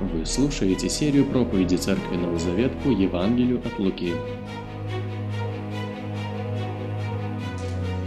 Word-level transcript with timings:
Вы 0.00 0.24
слушаете 0.24 0.88
серию 0.88 1.26
проповеди 1.26 1.76
Церкви 1.76 2.16
Новый 2.16 2.38
Завет 2.38 2.72
по 2.82 2.88
Евангелию 2.88 3.58
от 3.58 3.78
Луки. 3.78 4.14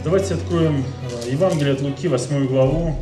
Давайте 0.04 0.34
откроем 0.34 0.84
э, 1.24 1.29
Евангелие 1.29 1.74
от 1.74 1.82
Луки, 1.82 2.08
8 2.08 2.48
главу, 2.48 2.96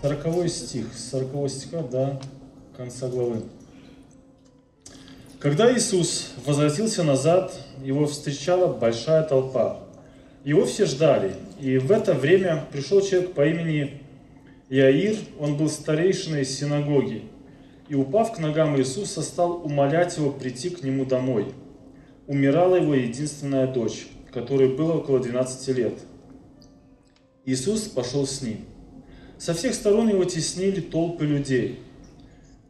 40 0.00 0.48
стих, 0.48 0.86
с 0.94 1.10
40 1.10 1.50
стиха 1.50 1.82
до 1.82 2.22
конца 2.74 3.08
главы. 3.08 3.42
Когда 5.40 5.70
Иисус 5.76 6.32
возвратился 6.46 7.02
назад, 7.02 7.52
его 7.82 8.06
встречала 8.06 8.72
большая 8.72 9.24
толпа. 9.24 9.80
Его 10.42 10.64
все 10.64 10.86
ждали, 10.86 11.34
и 11.60 11.76
в 11.76 11.92
это 11.92 12.14
время 12.14 12.64
пришел 12.72 13.02
человек 13.02 13.34
по 13.34 13.46
имени 13.46 14.03
Иаир, 14.76 15.16
он 15.38 15.56
был 15.56 15.68
старейшиной 15.68 16.44
синагоги, 16.44 17.22
и, 17.88 17.94
упав 17.94 18.32
к 18.32 18.40
ногам 18.40 18.76
Иисуса, 18.76 19.22
стал 19.22 19.64
умолять 19.64 20.16
его 20.16 20.32
прийти 20.32 20.68
к 20.68 20.82
нему 20.82 21.04
домой. 21.04 21.52
Умирала 22.26 22.74
его 22.74 22.92
единственная 22.92 23.68
дочь, 23.68 24.08
которой 24.32 24.74
было 24.74 24.94
около 24.94 25.20
12 25.20 25.76
лет. 25.76 25.94
Иисус 27.44 27.82
пошел 27.82 28.26
с 28.26 28.42
ним. 28.42 28.64
Со 29.38 29.54
всех 29.54 29.74
сторон 29.74 30.08
его 30.08 30.24
теснили 30.24 30.80
толпы 30.80 31.24
людей. 31.24 31.78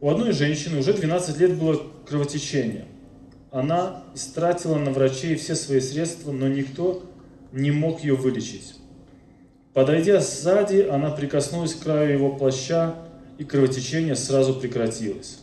У 0.03 0.11
одной 0.11 0.33
женщины 0.33 0.81
уже 0.81 0.93
12 0.93 1.41
лет 1.41 1.55
было 1.55 1.81
кровотечение. 2.07 2.84
Она 3.51 4.05
истратила 4.15 4.77
на 4.77 4.91
врачей 4.91 5.37
все 5.37 5.55
свои 5.55 5.81
средства, 5.81 6.33
но 6.33 6.48
никто 6.48 7.03
не 7.51 7.71
мог 7.71 8.05
ее 8.05 8.15
вылечить. 8.15 8.75
Подойдя 9.74 10.20
сзади, 10.20 10.87
она 10.88 11.10
прикоснулась 11.10 11.74
к 11.74 11.83
краю 11.83 12.12
его 12.12 12.37
плаща, 12.37 12.95
и 13.38 13.45
кровотечение 13.45 14.14
сразу 14.14 14.55
прекратилось. 14.55 15.41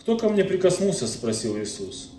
«Кто 0.00 0.16
ко 0.16 0.28
мне 0.28 0.44
прикоснулся?»– 0.44 1.06
спросил 1.08 1.58
Иисус. 1.58 2.12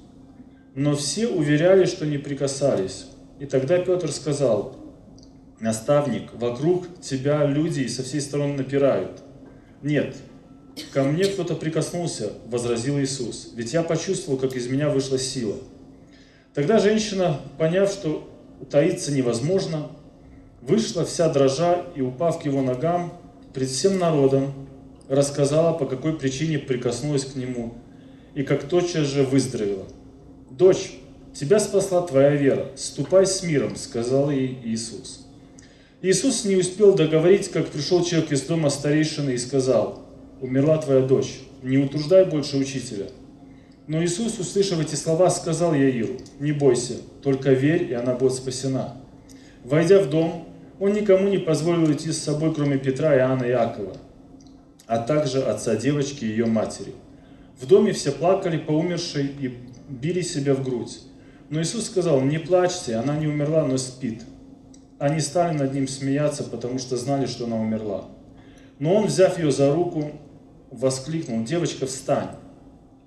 Но 0.75 0.93
все 0.95 1.27
уверяли, 1.27 1.85
что 1.85 2.05
не 2.05 2.17
прикасались. 2.17 3.05
И 3.39 3.45
тогда 3.45 3.79
Петр 3.79 4.11
сказал, 4.11 4.75
«Наставник, 5.61 6.33
вокруг 6.33 6.99
тебя 6.99 7.45
люди 7.45 7.87
со 7.87 8.03
всей 8.03 8.19
стороны 8.19 8.55
напирают». 8.55 9.23
«Нет, 9.81 10.17
ко 10.91 11.03
мне 11.03 11.23
кто-то 11.23 11.55
прикоснулся»,– 11.55 12.33
возразил 12.47 12.99
Иисус, 12.99 13.53
«ведь 13.55 13.71
я 13.71 13.83
почувствовал, 13.83 14.37
как 14.37 14.55
из 14.55 14.67
меня 14.67 14.89
вышла 14.89 15.17
сила». 15.17 15.55
Тогда 16.53 16.79
женщина, 16.79 17.39
поняв, 17.57 17.89
что 17.89 18.29
утаиться 18.59 19.13
невозможно, 19.13 19.89
вышла 20.61 21.05
вся 21.05 21.29
дрожа 21.29 21.85
и, 21.95 22.01
упав 22.01 22.39
к 22.39 22.45
его 22.45 22.61
ногам, 22.61 23.13
пред 23.53 23.69
всем 23.69 23.97
народом 23.97 24.53
рассказала, 25.09 25.73
по 25.77 25.85
какой 25.85 26.17
причине 26.17 26.59
прикоснулась 26.59 27.25
к 27.25 27.35
нему, 27.35 27.75
и 28.35 28.43
как 28.43 28.63
тотчас 28.63 29.07
же 29.07 29.23
выздоровела. 29.23 29.85
«Дочь, 30.49 30.99
тебя 31.33 31.59
спасла 31.59 32.01
твоя 32.01 32.31
вера, 32.31 32.67
ступай 32.75 33.25
с 33.25 33.43
миром»,— 33.43 33.75
сказал 33.77 34.29
ей 34.29 34.57
Иисус. 34.63 35.25
Иисус 36.01 36.45
не 36.45 36.55
успел 36.55 36.93
договорить, 36.93 37.49
как 37.49 37.67
пришел 37.67 38.03
человек 38.03 38.31
из 38.31 38.41
дома 38.43 38.69
старейшины 38.69 39.31
и 39.31 39.37
сказал, 39.37 40.03
«Умерла 40.41 40.77
твоя 40.77 41.01
дочь, 41.01 41.41
не 41.63 41.77
утруждай 41.77 42.25
больше 42.25 42.57
учителя». 42.57 43.07
Но 43.87 44.03
Иисус, 44.03 44.37
услышав 44.37 44.79
эти 44.79 44.95
слова, 44.95 45.29
сказал 45.29 45.73
Яиру, 45.73 46.17
«Не 46.39 46.51
бойся, 46.51 46.97
только 47.23 47.53
верь, 47.53 47.89
и 47.89 47.93
она 47.93 48.13
будет 48.13 48.33
спасена». 48.33 48.97
Войдя 49.63 49.99
в 49.99 50.09
дом, 50.09 50.46
он 50.79 50.93
никому 50.93 51.27
не 51.27 51.37
позволил 51.37 51.91
идти 51.91 52.11
с 52.11 52.21
собой, 52.21 52.53
кроме 52.53 52.77
Петра, 52.77 53.15
Иоанна 53.15 53.45
и 53.45 53.49
Иакова, 53.49 53.97
а 54.85 54.99
также 54.99 55.41
отца 55.41 55.75
девочки 55.75 56.23
и 56.25 56.29
ее 56.29 56.45
матери. 56.45 56.93
В 57.59 57.65
доме 57.65 57.91
все 57.93 58.11
плакали 58.11 58.57
по 58.57 58.71
умершей 58.71 59.25
и 59.25 59.57
били 59.89 60.21
себя 60.21 60.53
в 60.53 60.63
грудь. 60.63 60.99
Но 61.49 61.61
Иисус 61.61 61.85
сказал, 61.85 62.21
не 62.21 62.37
плачьте, 62.37 62.95
она 62.95 63.17
не 63.17 63.25
умерла, 63.25 63.65
но 63.65 63.77
спит. 63.77 64.23
Они 64.99 65.19
стали 65.19 65.57
над 65.57 65.73
ним 65.73 65.87
смеяться, 65.87 66.43
потому 66.43 66.77
что 66.77 66.97
знали, 66.97 67.25
что 67.25 67.45
она 67.45 67.55
умерла. 67.55 68.05
Но 68.79 68.95
он, 68.95 69.07
взяв 69.07 69.39
ее 69.39 69.51
за 69.51 69.73
руку, 69.73 70.11
воскликнул, 70.69 71.43
девочка, 71.43 71.85
встань. 71.87 72.29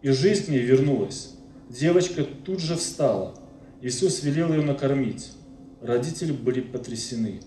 И 0.02 0.10
жизнь 0.10 0.46
к 0.46 0.48
ней 0.48 0.62
вернулась. 0.62 1.34
Девочка 1.68 2.24
тут 2.24 2.60
же 2.60 2.74
встала. 2.74 3.34
Иисус 3.82 4.22
велел 4.22 4.52
ее 4.52 4.62
накормить. 4.62 5.30
Родители 5.80 6.32
были 6.32 6.60
потрясены. 6.60 7.40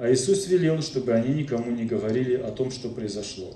А 0.00 0.10
Иисус 0.10 0.46
велел, 0.46 0.80
чтобы 0.80 1.12
они 1.12 1.34
никому 1.34 1.70
не 1.70 1.84
говорили 1.84 2.34
о 2.34 2.50
том, 2.52 2.70
что 2.70 2.88
произошло. 2.88 3.52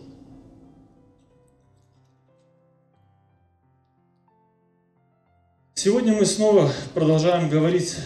Сегодня 5.74 6.12
мы 6.12 6.26
снова 6.26 6.70
продолжаем 6.92 7.48
говорить 7.48 7.96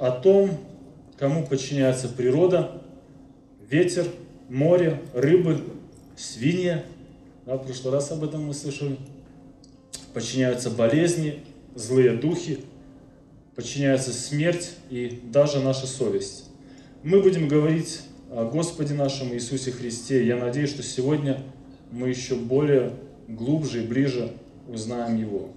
о 0.00 0.10
том, 0.10 0.58
кому 1.18 1.46
подчиняется 1.46 2.08
природа, 2.08 2.82
ветер, 3.60 4.08
море, 4.48 5.00
рыбы, 5.14 5.62
свинья. 6.16 6.84
Да, 7.46 7.58
в 7.58 7.64
прошлый 7.64 7.94
раз 7.94 8.10
об 8.10 8.24
этом 8.24 8.42
мы 8.44 8.54
слышали. 8.54 8.98
Подчиняются 10.12 10.68
болезни, 10.68 11.44
злые 11.76 12.16
духи, 12.16 12.58
подчиняется 13.54 14.12
смерть 14.12 14.72
и 14.90 15.20
даже 15.32 15.60
наша 15.60 15.86
совесть. 15.86 16.46
Мы 17.04 17.20
будем 17.20 17.48
говорить 17.48 18.00
о 18.30 18.46
Господе 18.46 18.94
нашем 18.94 19.34
Иисусе 19.34 19.72
Христе. 19.72 20.26
Я 20.26 20.38
надеюсь, 20.38 20.70
что 20.70 20.82
сегодня 20.82 21.42
мы 21.90 22.08
еще 22.08 22.34
более 22.34 22.92
глубже 23.28 23.82
и 23.82 23.86
ближе 23.86 24.32
узнаем 24.66 25.18
Его. 25.18 25.50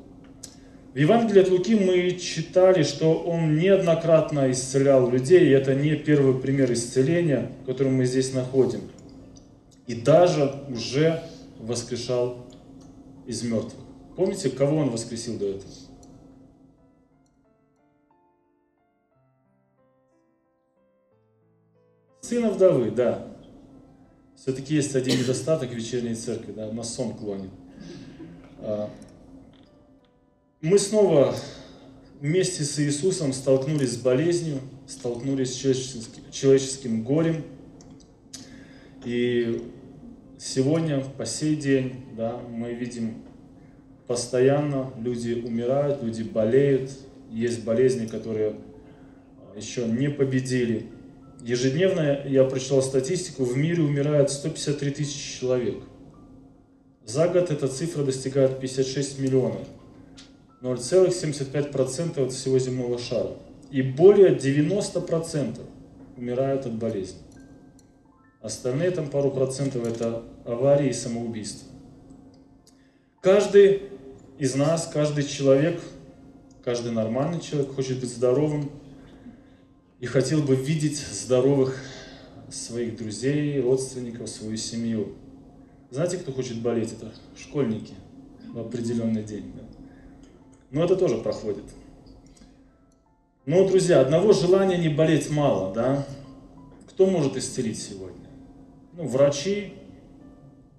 В 0.93 0.97
Евангелии 0.97 1.41
от 1.41 1.49
Луки 1.49 1.73
мы 1.75 2.11
читали, 2.19 2.83
что 2.83 3.13
Он 3.13 3.55
неоднократно 3.55 4.51
исцелял 4.51 5.09
людей, 5.09 5.47
и 5.47 5.51
это 5.51 5.73
не 5.73 5.95
первый 5.95 6.37
пример 6.37 6.73
исцеления, 6.73 7.49
который 7.65 7.93
мы 7.93 8.05
здесь 8.05 8.33
находим. 8.33 8.81
И 9.87 9.95
даже 9.95 10.53
уже 10.69 11.23
воскрешал 11.61 12.45
из 13.25 13.43
мертвых. 13.43 13.85
Помните, 14.17 14.49
кого 14.49 14.79
Он 14.79 14.89
воскресил 14.89 15.37
до 15.37 15.45
этого? 15.45 15.71
Сына 22.27 22.49
вдовы, 22.49 22.91
да. 22.91 23.25
Все-таки 24.35 24.75
есть 24.75 24.93
один 24.97 25.17
недостаток 25.17 25.71
вечерней 25.71 26.13
церкви, 26.13 26.51
да, 26.51 26.69
на 26.73 26.83
сон 26.83 27.13
клонит. 27.13 27.51
А, 28.59 28.89
мы 30.59 30.77
снова 30.77 31.33
вместе 32.19 32.65
с 32.65 32.77
Иисусом 32.79 33.31
столкнулись 33.31 33.93
с 33.93 33.95
болезнью, 33.95 34.59
столкнулись 34.87 35.53
с 35.53 35.55
человеческим, 35.55 36.23
человеческим 36.29 37.03
горем. 37.05 37.45
И 39.05 39.63
сегодня, 40.37 40.99
по 40.99 41.25
сей 41.25 41.55
день, 41.55 41.93
да, 42.17 42.41
мы 42.49 42.73
видим 42.73 43.23
постоянно 44.05 44.91
люди 44.99 45.31
умирают, 45.45 46.03
люди 46.03 46.23
болеют, 46.23 46.91
есть 47.31 47.63
болезни, 47.63 48.05
которые 48.05 48.57
еще 49.55 49.87
не 49.87 50.09
победили. 50.09 50.87
Ежедневно, 51.47 52.23
я 52.25 52.43
прочитал 52.43 52.81
статистику, 52.81 53.45
в 53.45 53.55
мире 53.55 53.81
умирает 53.81 54.29
153 54.29 54.91
тысячи 54.91 55.39
человек. 55.39 55.77
За 57.05 57.29
год 57.29 57.51
эта 57.51 57.69
цифра 57.69 58.03
достигает 58.03 58.59
56 58.59 59.19
миллионов. 59.19 59.65
0,75% 60.61 62.21
от 62.21 62.33
всего 62.33 62.59
земного 62.59 62.99
шара. 62.99 63.37
И 63.71 63.81
более 63.81 64.35
90% 64.35 65.61
умирают 66.17 66.65
от 66.65 66.73
болезни. 66.73 67.21
Остальные 68.41 68.91
там 68.91 69.09
пару 69.09 69.31
процентов 69.31 69.87
это 69.87 70.23
аварии 70.43 70.89
и 70.89 70.93
самоубийства. 70.93 71.69
Каждый 73.21 73.83
из 74.37 74.53
нас, 74.55 74.89
каждый 74.93 75.23
человек, 75.23 75.79
каждый 76.61 76.91
нормальный 76.91 77.39
человек 77.39 77.73
хочет 77.73 78.01
быть 78.01 78.09
здоровым, 78.09 78.69
и 79.99 80.05
хотел 80.05 80.41
бы 80.41 80.55
видеть 80.55 80.97
здоровых 80.97 81.75
своих 82.49 82.97
друзей, 82.97 83.59
родственников, 83.59 84.29
свою 84.29 84.57
семью. 84.57 85.13
Знаете, 85.89 86.17
кто 86.17 86.31
хочет 86.31 86.61
болеть? 86.61 86.93
Это 86.93 87.11
школьники 87.35 87.93
в 88.53 88.59
определенный 88.59 89.23
день. 89.23 89.53
Да? 89.55 89.63
Но 90.71 90.85
это 90.85 90.95
тоже 90.95 91.17
проходит. 91.17 91.63
Но, 93.45 93.67
друзья, 93.67 94.01
одного 94.01 94.33
желания 94.33 94.77
не 94.77 94.89
болеть 94.89 95.29
мало, 95.29 95.73
да? 95.73 96.05
Кто 96.89 97.05
может 97.05 97.37
исцелить 97.37 97.79
сегодня? 97.79 98.27
Ну, 98.93 99.07
врачи, 99.07 99.73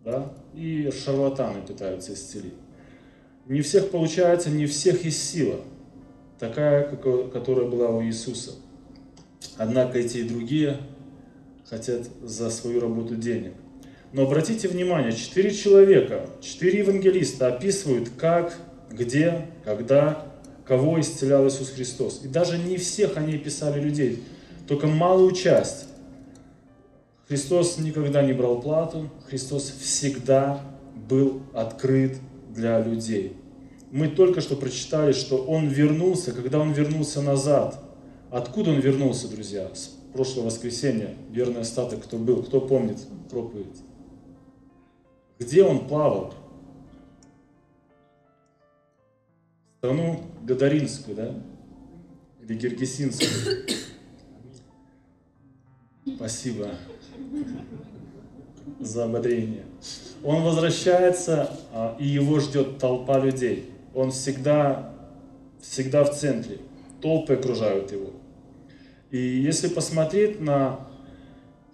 да, 0.05 0.33
и 0.55 0.91
шарлатаны 0.91 1.63
пытаются 1.63 2.13
исцелить. 2.13 2.55
Не 3.47 3.63
всех 3.63 3.91
получается, 3.91 4.51
не 4.51 4.67
всех 4.67 5.05
есть 5.05 5.23
сила, 5.31 5.61
такая, 6.39 6.95
которая 6.97 7.67
была 7.67 7.89
у 7.89 8.03
Иисуса– 8.03 8.53
Однако 9.57 9.99
и 9.99 10.09
те, 10.09 10.21
и 10.21 10.29
другие 10.29 10.79
хотят 11.69 12.09
за 12.23 12.51
свою 12.51 12.81
работу 12.81 13.17
денег. 13.17 13.53
Но 14.13 14.23
обратите 14.23 14.69
внимание, 14.69 15.13
четыре 15.13 15.51
человека, 15.51 16.31
четыре 16.41 16.79
евангелиста 16.79 17.49
описывают, 17.49 18.09
как, 18.17 18.57
где, 18.91 19.49
когда, 19.65 20.27
кого 20.65 20.99
исцелял 21.01 21.47
Иисус 21.47 21.71
Христос. 21.71 22.23
И 22.25 22.29
даже 22.29 22.57
не 22.57 22.79
всех 22.79 23.17
они 23.17 23.35
описали 23.35 23.81
людей, 23.81 24.23
только 24.67 24.87
малую 24.87 25.33
часть. 25.33 25.87
Христос 27.29 27.79
никогда 27.79 28.23
не 28.23 28.33
брал 28.33 28.61
плату, 28.61 29.11
Христос 29.29 29.75
всегда 29.81 30.63
был 30.95 31.43
открыт 31.53 32.17
для 32.49 32.81
людей. 32.81 33.35
Мы 33.91 34.09
только 34.09 34.41
что 34.41 34.57
прочитали, 34.57 35.13
что 35.13 35.37
Он 35.37 35.69
вернулся, 35.69 36.33
когда 36.33 36.59
Он 36.59 36.73
вернулся 36.73 37.21
назад. 37.21 37.79
Откуда 38.31 38.71
Он 38.71 38.81
вернулся, 38.81 39.29
друзья? 39.29 39.75
С 39.75 39.97
прошлого 40.13 40.47
воскресенья, 40.47 41.17
верный 41.31 41.63
остаток, 41.63 42.05
кто 42.05 42.19
был, 42.19 42.43
кто 42.43 42.61
помнит 42.61 42.99
проповедь? 43.31 43.83
Где 45.39 45.65
Он 45.65 45.87
плавал? 45.87 46.35
Страну 49.79 50.21
Гадаринскую, 50.43 51.17
да? 51.17 51.35
Или 52.43 52.55
Гергесинскую? 52.59 53.67
Спасибо 56.17 56.71
за 58.81 59.05
ободрение. 59.05 59.65
Он 60.25 60.43
возвращается, 60.43 61.57
а, 61.73 61.97
и 61.99 62.07
его 62.07 62.41
ждет 62.41 62.79
толпа 62.79 63.19
людей. 63.19 63.71
Он 63.95 64.11
всегда, 64.11 64.95
всегда 65.61 66.05
в 66.05 66.15
центре. 66.15 66.59
Толпы 67.01 67.35
окружают 67.35 67.93
его. 67.93 68.11
И 69.11 69.19
если 69.19 69.69
посмотреть 69.69 70.41
на 70.41 70.89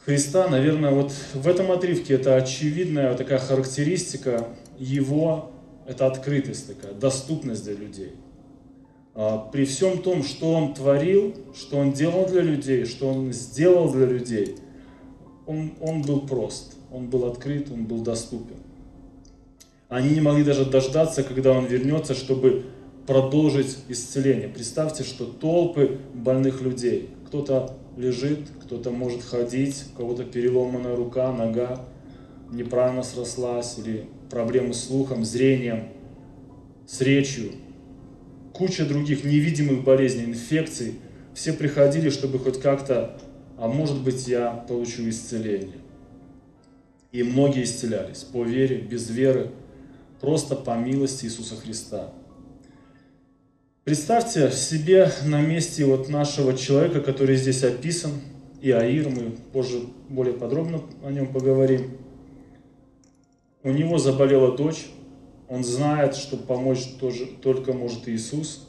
Христа, 0.04 0.48
наверное, 0.48 0.90
вот 0.90 1.12
в 1.32 1.48
этом 1.48 1.72
отрывке 1.72 2.14
это 2.14 2.36
очевидная 2.36 3.14
такая 3.14 3.38
характеристика 3.38 4.48
его, 4.78 5.50
это 5.86 6.06
открытость 6.06 6.68
такая, 6.68 6.92
доступность 6.92 7.64
для 7.64 7.74
людей. 7.74 8.12
А, 9.14 9.38
при 9.38 9.64
всем 9.64 10.02
том, 10.02 10.22
что 10.22 10.52
он 10.52 10.74
творил, 10.74 11.34
что 11.54 11.78
он 11.78 11.92
делал 11.92 12.26
для 12.26 12.42
людей, 12.42 12.84
что 12.84 13.08
он 13.08 13.32
сделал 13.32 13.90
для 13.90 14.06
людей, 14.06 14.56
он, 15.46 15.72
он 15.80 16.02
был 16.02 16.26
прост, 16.26 16.74
он 16.92 17.08
был 17.08 17.24
открыт, 17.26 17.68
он 17.72 17.84
был 17.86 18.00
доступен. 18.00 18.56
Они 19.88 20.10
не 20.10 20.20
могли 20.20 20.44
даже 20.44 20.64
дождаться, 20.64 21.22
когда 21.22 21.52
он 21.52 21.66
вернется, 21.66 22.14
чтобы 22.14 22.64
продолжить 23.06 23.78
исцеление. 23.88 24.48
Представьте, 24.48 25.04
что 25.04 25.26
толпы 25.26 25.98
больных 26.14 26.62
людей. 26.62 27.10
Кто-то 27.26 27.76
лежит, 27.96 28.40
кто-то 28.62 28.90
может 28.90 29.22
ходить, 29.22 29.84
у 29.92 29.96
кого-то 29.98 30.24
переломанная 30.24 30.96
рука, 30.96 31.32
нога, 31.32 31.84
неправильно 32.50 33.02
срослась, 33.02 33.78
или 33.78 34.08
проблемы 34.30 34.74
с 34.74 34.84
слухом, 34.84 35.24
зрением, 35.24 35.88
с 36.86 37.00
речью. 37.00 37.52
Куча 38.52 38.86
других 38.86 39.24
невидимых 39.24 39.84
болезней, 39.84 40.24
инфекций. 40.24 40.94
Все 41.34 41.52
приходили, 41.52 42.10
чтобы 42.10 42.38
хоть 42.38 42.60
как-то, 42.60 43.20
а 43.58 43.68
может 43.68 44.02
быть 44.02 44.28
я 44.28 44.50
получу 44.50 45.08
исцеление. 45.08 45.78
И 47.10 47.22
многие 47.22 47.64
исцелялись 47.64 48.22
по 48.22 48.44
вере, 48.44 48.78
без 48.78 49.10
веры, 49.10 49.50
просто 50.20 50.56
по 50.56 50.76
милости 50.76 51.26
Иисуса 51.26 51.56
Христа. 51.56 52.12
Представьте 53.84 54.50
себе 54.50 55.10
на 55.26 55.42
месте 55.42 55.84
вот 55.84 56.08
нашего 56.08 56.56
человека, 56.56 57.02
который 57.02 57.36
здесь 57.36 57.62
описан, 57.64 58.12
Иаир, 58.62 59.10
мы 59.10 59.32
позже 59.52 59.80
более 60.08 60.32
подробно 60.32 60.80
о 61.04 61.10
нем 61.12 61.30
поговорим. 61.30 61.90
У 63.62 63.70
него 63.70 63.98
заболела 63.98 64.56
дочь, 64.56 64.86
он 65.50 65.64
знает, 65.64 66.14
что 66.14 66.38
помочь 66.38 66.94
тоже, 66.98 67.26
только 67.26 67.74
может 67.74 68.08
Иисус, 68.08 68.66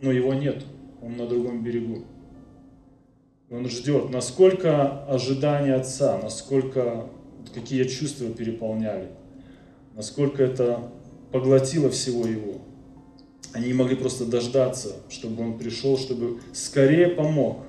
но 0.00 0.10
его 0.10 0.34
нет, 0.34 0.64
он 1.00 1.16
на 1.16 1.28
другом 1.28 1.62
берегу. 1.62 2.02
Он 3.48 3.68
ждет, 3.68 4.10
насколько 4.10 5.04
ожидания 5.04 5.74
Отца, 5.74 6.18
насколько, 6.20 7.06
какие 7.54 7.84
чувства 7.84 8.28
переполняли, 8.30 9.06
насколько 9.94 10.42
это 10.42 10.90
поглотило 11.30 11.90
всего 11.90 12.26
его. 12.26 12.54
Они 13.56 13.68
не 13.68 13.72
могли 13.72 13.96
просто 13.96 14.26
дождаться, 14.26 14.96
чтобы 15.08 15.42
он 15.42 15.56
пришел, 15.56 15.96
чтобы 15.96 16.40
скорее 16.52 17.08
помог. 17.08 17.64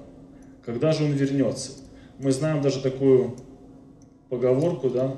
Когда 0.66 0.92
же 0.92 1.06
он 1.06 1.13
вернется? 1.13 1.72
Мы 2.19 2.34
знаем 2.34 2.62
даже 2.62 2.81
такую 2.81 3.38
поговорку, 4.28 4.89
да, 4.89 5.16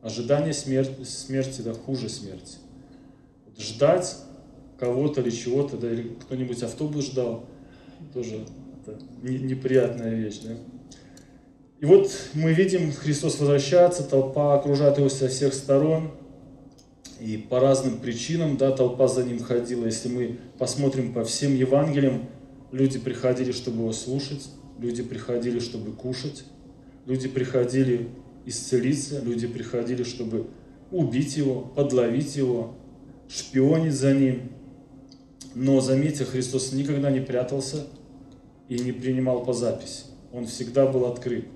ожидание 0.00 0.54
смерти, 0.54 1.02
смерти 1.02 1.60
да, 1.60 1.74
хуже 1.74 2.08
смерти. 2.08 2.56
Ждать 3.58 4.16
кого-то 4.78 5.20
или 5.20 5.28
чего-то, 5.28 5.76
да, 5.76 5.92
или 5.92 6.14
кто-нибудь 6.14 6.62
автобус 6.62 7.04
ждал, 7.04 7.44
тоже 8.14 8.46
это 8.86 8.98
неприятная 9.20 10.14
вещь, 10.14 10.40
да. 10.44 10.52
И 11.80 11.84
вот 11.84 12.10
мы 12.32 12.54
видим, 12.54 12.90
Христос 12.90 13.38
возвращается, 13.38 14.02
толпа 14.02 14.54
окружает 14.54 14.96
его 14.96 15.10
со 15.10 15.28
всех 15.28 15.52
сторон, 15.52 16.12
и 17.20 17.36
по 17.36 17.60
разным 17.60 17.98
причинам, 17.98 18.56
да, 18.56 18.70
толпа 18.70 19.08
за 19.08 19.24
ним 19.24 19.40
ходила. 19.40 19.86
Если 19.86 20.08
мы 20.08 20.38
посмотрим 20.58 21.12
по 21.12 21.24
всем 21.24 21.54
Евангелиям, 21.54 22.26
люди 22.72 22.98
приходили, 22.98 23.52
чтобы 23.52 23.82
его 23.82 23.92
слушать, 23.92 24.48
люди 24.78 25.02
приходили, 25.02 25.58
чтобы 25.58 25.92
кушать, 25.92 26.44
люди 27.06 27.28
приходили 27.28 28.08
исцелиться, 28.46 29.20
люди 29.20 29.46
приходили, 29.46 30.02
чтобы 30.02 30.48
убить 30.90 31.36
его, 31.36 31.60
подловить 31.60 32.36
его, 32.36 32.74
шпионить 33.28 33.94
за 33.94 34.14
ним. 34.14 34.52
Но 35.54 35.80
заметьте, 35.80 36.24
Христос 36.24 36.72
никогда 36.72 37.10
не 37.10 37.20
прятался 37.20 37.86
и 38.68 38.78
не 38.78 38.92
принимал 38.92 39.44
по 39.44 39.52
записи. 39.52 40.04
Он 40.32 40.46
всегда 40.46 40.86
был 40.86 41.06
открыт. 41.06 41.46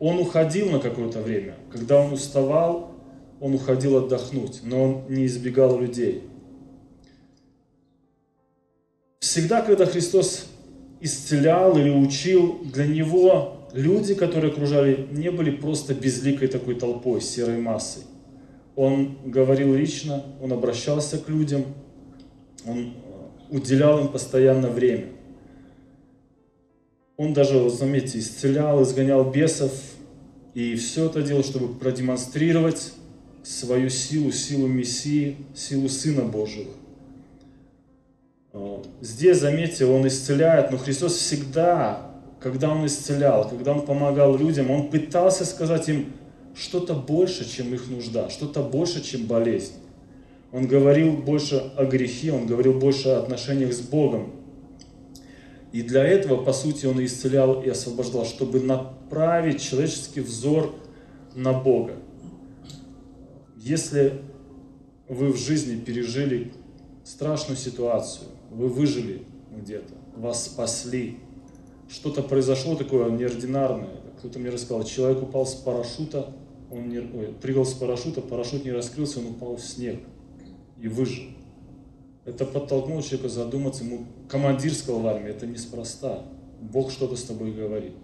Он 0.00 0.18
уходил 0.18 0.70
на 0.70 0.80
какое-то 0.80 1.20
время. 1.20 1.56
Когда 1.70 2.00
он 2.00 2.12
уставал, 2.12 2.93
он 3.40 3.54
уходил 3.54 3.96
отдохнуть, 3.96 4.60
но 4.62 4.82
он 4.82 5.04
не 5.08 5.26
избегал 5.26 5.78
людей. 5.80 6.22
Всегда, 9.18 9.62
когда 9.62 9.86
Христос 9.86 10.46
исцелял 11.00 11.76
или 11.76 11.90
учил, 11.90 12.60
для 12.64 12.86
него 12.86 13.68
люди, 13.72 14.14
которые 14.14 14.52
окружали, 14.52 15.08
не 15.10 15.30
были 15.30 15.50
просто 15.50 15.94
безликой 15.94 16.48
такой 16.48 16.74
толпой, 16.76 17.20
серой 17.20 17.58
массой. 17.58 18.02
Он 18.76 19.16
говорил 19.24 19.74
лично, 19.74 20.24
он 20.40 20.52
обращался 20.52 21.18
к 21.18 21.28
людям, 21.28 21.64
он 22.66 22.94
уделял 23.50 24.00
им 24.00 24.08
постоянно 24.08 24.68
время. 24.68 25.06
Он 27.16 27.32
даже, 27.32 27.70
заметьте, 27.70 28.18
исцелял, 28.18 28.82
изгонял 28.82 29.30
бесов, 29.30 29.72
и 30.54 30.74
все 30.76 31.06
это 31.06 31.22
делал, 31.22 31.44
чтобы 31.44 31.74
продемонстрировать 31.74 32.92
свою 33.44 33.90
силу, 33.90 34.32
силу 34.32 34.66
Мессии, 34.66 35.36
силу 35.54 35.88
Сына 35.88 36.24
Божьего. 36.24 36.70
Э, 38.54 38.78
здесь, 39.02 39.38
заметьте, 39.38 39.84
Он 39.84 40.06
исцеляет, 40.08 40.70
но 40.70 40.78
Христос 40.78 41.16
всегда, 41.16 42.10
когда 42.40 42.70
Он 42.70 42.86
исцелял, 42.86 43.48
когда 43.48 43.72
Он 43.72 43.84
помогал 43.84 44.36
людям, 44.36 44.70
Он 44.70 44.88
пытался 44.88 45.44
сказать 45.44 45.88
им 45.88 46.12
что-то 46.56 46.94
больше, 46.94 47.48
чем 47.48 47.74
их 47.74 47.88
нужда, 47.88 48.30
что-то 48.30 48.62
больше, 48.62 49.04
чем 49.04 49.26
болезнь. 49.26 49.74
Он 50.50 50.66
говорил 50.66 51.12
больше 51.12 51.56
о 51.76 51.84
грехе, 51.84 52.32
Он 52.32 52.46
говорил 52.46 52.78
больше 52.78 53.10
о 53.10 53.18
отношениях 53.18 53.74
с 53.74 53.80
Богом. 53.80 54.30
И 55.72 55.82
для 55.82 56.04
этого, 56.04 56.42
по 56.42 56.52
сути, 56.52 56.86
Он 56.86 57.04
исцелял 57.04 57.60
и 57.60 57.68
освобождал, 57.68 58.24
чтобы 58.24 58.60
направить 58.60 59.60
человеческий 59.60 60.20
взор 60.20 60.72
на 61.34 61.52
Бога. 61.52 61.94
Если 63.64 64.20
вы 65.08 65.32
в 65.32 65.38
жизни 65.38 65.80
пережили 65.80 66.52
страшную 67.02 67.56
ситуацию, 67.56 68.28
вы 68.50 68.68
выжили 68.68 69.22
где-то, 69.56 69.94
вас 70.16 70.44
спасли, 70.44 71.16
что-то 71.88 72.22
произошло 72.22 72.76
такое 72.76 73.08
неординарное. 73.08 74.02
Кто-то 74.18 74.38
мне 74.38 74.50
рассказал, 74.50 74.84
человек 74.84 75.22
упал 75.22 75.46
с 75.46 75.54
парашюта, 75.54 76.34
он 76.70 76.90
не, 76.90 76.98
ой, 76.98 77.34
прыгал 77.40 77.64
с 77.64 77.72
парашюта, 77.72 78.20
парашют 78.20 78.66
не 78.66 78.70
раскрылся, 78.70 79.20
он 79.20 79.28
упал 79.28 79.56
в 79.56 79.62
снег 79.62 79.98
и 80.78 80.86
выжил. 80.86 81.30
Это 82.26 82.44
подтолкнуло 82.44 83.02
человека 83.02 83.30
задуматься, 83.30 83.82
ему 83.82 84.04
командир 84.28 84.74
сказал 84.74 85.00
в 85.00 85.06
армии, 85.06 85.30
это 85.30 85.46
неспроста. 85.46 86.22
Бог 86.60 86.90
что-то 86.90 87.16
с 87.16 87.22
тобой 87.22 87.52
говорит. 87.52 87.94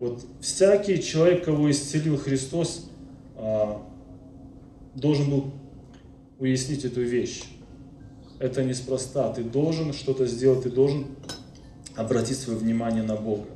Вот 0.00 0.24
всякий 0.40 1.00
человек, 1.00 1.44
кого 1.44 1.70
исцелил 1.70 2.16
Христос, 2.16 2.90
а, 3.36 3.80
должен 4.94 5.30
был 5.30 5.44
уяснить 6.38 6.84
эту 6.84 7.02
вещь. 7.02 7.44
Это 8.38 8.64
неспроста. 8.64 9.32
Ты 9.32 9.44
должен 9.44 9.92
что-то 9.92 10.26
сделать, 10.26 10.64
ты 10.64 10.70
должен 10.70 11.06
обратить 11.96 12.38
свое 12.38 12.58
внимание 12.58 13.02
на 13.02 13.16
Бога. 13.16 13.46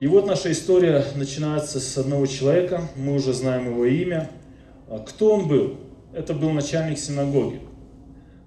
И 0.00 0.08
вот 0.08 0.26
наша 0.26 0.50
история 0.50 1.04
начинается 1.14 1.78
с 1.78 1.96
одного 1.96 2.26
человека, 2.26 2.88
мы 2.96 3.14
уже 3.14 3.32
знаем 3.32 3.66
его 3.66 3.84
имя. 3.84 4.30
А 4.88 4.98
Кто 4.98 5.34
он 5.34 5.46
был? 5.46 5.76
Это 6.12 6.34
был 6.34 6.50
начальник 6.50 6.98
синагоги. 6.98 7.60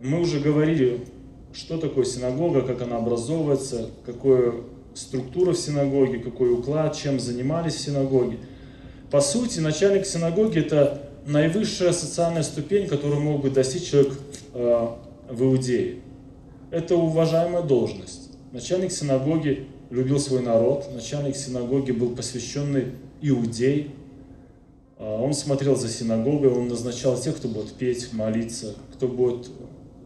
Мы 0.02 0.20
уже 0.20 0.42
говорили, 0.42 1.06
что 1.54 1.78
такое 1.78 2.04
синагога, 2.04 2.62
как 2.62 2.82
она 2.82 2.98
образовывается, 2.98 3.90
какая 4.06 4.54
структура 4.94 5.52
в 5.54 5.58
синагоге, 5.58 6.20
какой 6.20 6.54
уклад, 6.54 6.96
чем 6.96 7.20
занимались 7.20 7.76
в 7.76 7.80
синагоге. 7.80 8.38
По 9.12 9.22
сути, 9.22 9.60
начальник 9.60 10.06
синагоги– 10.06 10.60
это 10.66 11.10
наивысшая 11.26 11.92
социальная 11.92 12.44
ступень, 12.44 12.88
которую 12.88 13.22
мог 13.22 13.42
бы 13.42 13.50
достичь 13.50 13.90
человек 13.90 14.14
э, 14.54 14.88
в 15.30 15.44
Иудее. 15.44 16.00
Это 16.72 16.96
уважаемая 16.96 17.62
должность. 17.62 18.32
Начальник 18.52 18.92
синагоги 18.92 19.68
любил 19.90 20.20
свой 20.20 20.42
народ, 20.42 20.90
начальник 20.94 21.36
синагоги 21.36 21.92
был 21.92 22.16
посвященный 22.16 22.94
иудей. 23.22 23.92
А, 24.98 25.22
Он 25.22 25.34
смотрел 25.34 25.76
за 25.76 25.90
синагогой, 25.90 26.50
он 26.50 26.68
назначал 26.68 27.18
тех, 27.18 27.38
кто 27.38 27.48
будет 27.48 27.74
петь, 27.74 28.14
молиться, 28.14 28.76
кто 28.94 29.08
будет, 29.08 29.50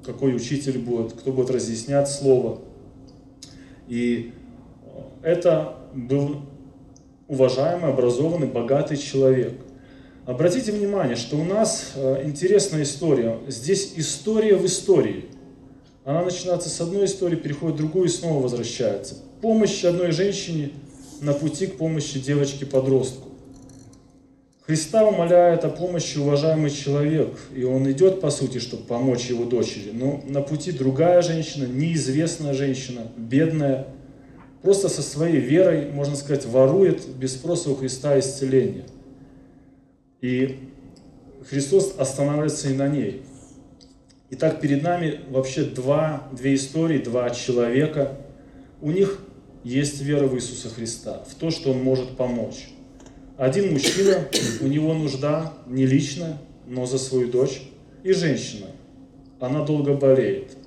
какой 0.06 0.36
учитель 0.36 0.80
будет, 0.80 1.14
кто 1.14 1.32
будет 1.32 1.50
разъяснять 1.50 2.10
слово. 2.10 2.60
И 3.88 4.34
это 5.22 5.78
был 5.94 6.42
уважаемый, 7.30 7.92
образованный, 7.92 8.48
богатый 8.48 8.98
человек. 8.98 9.54
Обратите 10.26 10.72
внимание, 10.72 11.16
что 11.16 11.38
у 11.38 11.46
нас 11.46 11.94
э, 11.96 12.24
интересная 12.26 12.84
история. 12.84 13.38
Здесь 13.48 13.94
история 13.96 14.56
в 14.56 14.66
истории. 14.66 15.26
Она 16.04 16.24
начинается 16.24 16.70
с 16.70 16.82
одной 16.82 17.06
истории, 17.06 17.36
переходит 17.36 17.76
в 17.76 17.80
другую 17.80 18.06
и 18.06 18.10
снова 18.10 18.42
возвращается. 18.42 19.16
Помощь 19.42 19.86
одной 19.86 20.12
женщине 20.12 20.72
на 21.22 21.34
пути 21.34 21.68
к 21.68 21.78
помощи 21.78 22.20
девочке-подростку. 22.20 23.30
Христа 24.66 25.04
умоляет 25.04 25.66
о 25.66 25.70
помощи 25.70 26.20
уважаемый 26.20 26.70
человек, 26.70 27.40
и 27.56 27.64
он 27.64 27.90
идет, 27.92 28.22
по 28.22 28.30
сути, 28.30 28.60
чтобы 28.60 28.84
помочь 28.84 29.26
его 29.26 29.46
дочери. 29.46 29.92
Но 29.92 30.22
на 30.28 30.42
пути 30.42 30.72
другая 30.72 31.22
женщина, 31.24 31.66
неизвестная 31.66 32.54
женщина, 32.54 33.02
бедная, 33.18 33.88
просто 34.62 34.90
со 34.90 35.02
своей 35.02 35.40
верой, 35.40 35.92
можно 35.92 36.16
сказать, 36.16 36.46
ворует 36.46 37.08
без 37.16 37.34
спроса 37.34 37.70
у 37.70 37.76
Христа 37.76 38.20
исцеление. 38.20 38.86
И 40.22 40.60
Христос 41.50 41.96
останавливается 41.98 42.70
и 42.70 42.74
на 42.74 42.88
ней. 42.88 43.24
Итак, 44.32 44.62
перед 44.62 44.84
нами 44.84 45.22
вообще 45.30 45.64
два, 45.64 46.28
две 46.32 46.56
истории, 46.56 47.00
два 47.00 47.30
человека. 47.32 48.18
У 48.82 48.92
них 48.92 49.20
есть 49.64 50.02
вера 50.02 50.28
в 50.28 50.36
Иисуса 50.36 50.70
Христа, 50.70 51.24
в 51.28 51.36
то, 51.36 51.50
что 51.50 51.72
Он 51.72 51.84
может 51.84 52.16
помочь. 52.16 52.70
Один 53.38 53.74
мужчина, 53.74 54.28
у 54.62 54.68
него 54.68 54.94
нужда 54.94 55.54
не 55.66 55.86
личная, 55.86 56.38
но 56.68 56.86
за 56.86 56.98
свою 56.98 57.30
дочь. 57.30 57.64
И 58.04 58.14
женщина, 58.14 58.68
она 59.40 59.66
долго 59.66 59.94
болеет. 59.94 60.59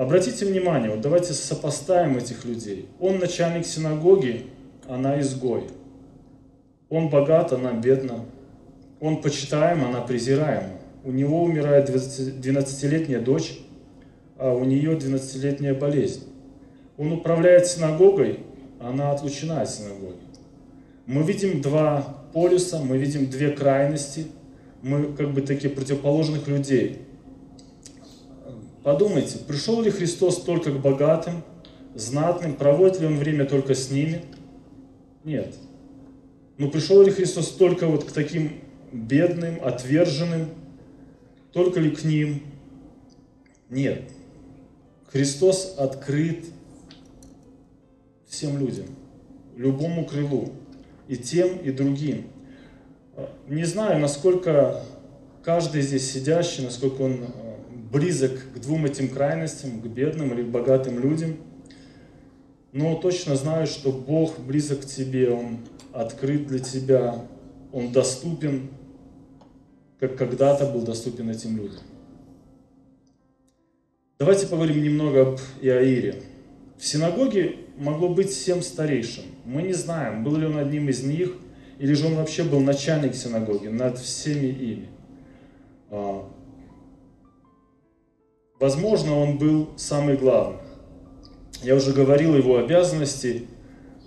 Обратите 0.00 0.46
внимание, 0.46 0.90
вот 0.90 1.02
давайте 1.02 1.34
сопоставим 1.34 2.16
этих 2.16 2.46
людей. 2.46 2.88
Он 3.00 3.18
начальник 3.18 3.66
синагоги, 3.66 4.46
она 4.88 5.20
изгой. 5.20 5.64
Он 6.88 7.10
богат, 7.10 7.52
она 7.52 7.74
бедна. 7.74 8.24
Он 8.98 9.20
почитаем, 9.20 9.84
она 9.84 10.00
презираема. 10.00 10.78
У 11.04 11.10
него 11.10 11.42
умирает 11.42 11.90
12-летняя 11.90 13.20
дочь, 13.20 13.60
а 14.38 14.54
у 14.54 14.64
нее 14.64 14.92
12-летняя 14.96 15.74
болезнь. 15.74 16.22
Он 16.96 17.12
управляет 17.12 17.66
синагогой, 17.66 18.40
она 18.80 19.10
отлучена 19.10 19.60
от 19.60 19.68
синагоги. 19.68 20.16
Мы 21.04 21.24
видим 21.24 21.60
два 21.60 22.24
полюса, 22.32 22.78
мы 22.78 22.96
видим 22.96 23.28
две 23.28 23.50
крайности, 23.50 24.28
мы 24.80 25.12
как 25.12 25.34
бы 25.34 25.42
такие 25.42 25.68
противоположных 25.68 26.48
людей. 26.48 27.02
Подумайте, 28.82 29.38
пришел 29.46 29.82
ли 29.82 29.90
Христос 29.90 30.42
только 30.42 30.72
к 30.72 30.80
богатым, 30.80 31.42
знатным, 31.94 32.54
проводит 32.54 33.00
ли 33.00 33.06
Он 33.06 33.18
время 33.18 33.44
только 33.44 33.74
с 33.74 33.90
ними? 33.90 34.24
Нет. 35.24 35.54
Но 36.56 36.70
пришел 36.70 37.02
ли 37.02 37.10
Христос 37.10 37.48
только 37.48 37.86
вот 37.86 38.04
к 38.04 38.12
таким 38.12 38.60
бедным, 38.92 39.58
отверженным, 39.62 40.48
только 41.52 41.80
ли 41.80 41.90
к 41.90 42.04
ним? 42.04 42.42
Нет. 43.68 44.10
Христос 45.12 45.74
открыт 45.76 46.44
всем 48.26 48.58
людям, 48.58 48.86
любому 49.56 50.06
крылу, 50.06 50.52
и 51.08 51.16
тем, 51.16 51.58
и 51.58 51.72
другим. 51.72 52.28
Не 53.48 53.64
знаю, 53.64 54.00
насколько 54.00 54.82
каждый 55.42 55.82
здесь 55.82 56.10
сидящий, 56.10 56.64
насколько 56.64 57.02
он 57.02 57.24
э, 57.24 57.49
близок 57.90 58.32
к 58.54 58.58
двум 58.60 58.86
этим 58.86 59.08
крайностям, 59.08 59.80
к 59.80 59.86
бедным 59.86 60.32
или 60.32 60.42
к 60.42 60.48
богатым 60.48 61.00
людям, 61.00 61.36
но 62.72 62.94
точно 62.96 63.36
знаю, 63.36 63.66
что 63.66 63.90
Бог 63.90 64.38
близок 64.38 64.82
к 64.82 64.84
тебе, 64.84 65.30
Он 65.30 65.58
открыт 65.92 66.46
для 66.46 66.60
тебя, 66.60 67.26
Он 67.72 67.92
доступен, 67.92 68.68
как 69.98 70.16
когда-то 70.16 70.66
был 70.66 70.82
доступен 70.82 71.28
этим 71.30 71.56
людям. 71.56 71.80
Давайте 74.18 74.46
поговорим 74.46 74.82
немного 74.82 75.22
об 75.22 75.40
Иаире. 75.60 76.22
В 76.78 76.86
синагоге 76.86 77.56
могло 77.76 78.08
быть 78.08 78.32
семь 78.32 78.60
старейшин. 78.60 79.24
Мы 79.44 79.62
не 79.62 79.72
знаем, 79.72 80.22
был 80.22 80.36
ли 80.36 80.46
он 80.46 80.58
одним 80.58 80.88
из 80.88 81.02
них, 81.02 81.32
или 81.78 81.94
же 81.94 82.06
он 82.06 82.14
вообще 82.16 82.44
был 82.44 82.60
начальник 82.60 83.14
синагоги 83.14 83.68
над 83.68 83.98
всеми 83.98 84.46
ими. 84.48 84.88
Возможно, 88.60 89.18
он 89.18 89.38
был 89.38 89.70
самый 89.76 90.16
главный. 90.16 90.58
Я 91.62 91.74
уже 91.74 91.92
говорил 91.92 92.36
его 92.36 92.58
обязанности, 92.58 93.46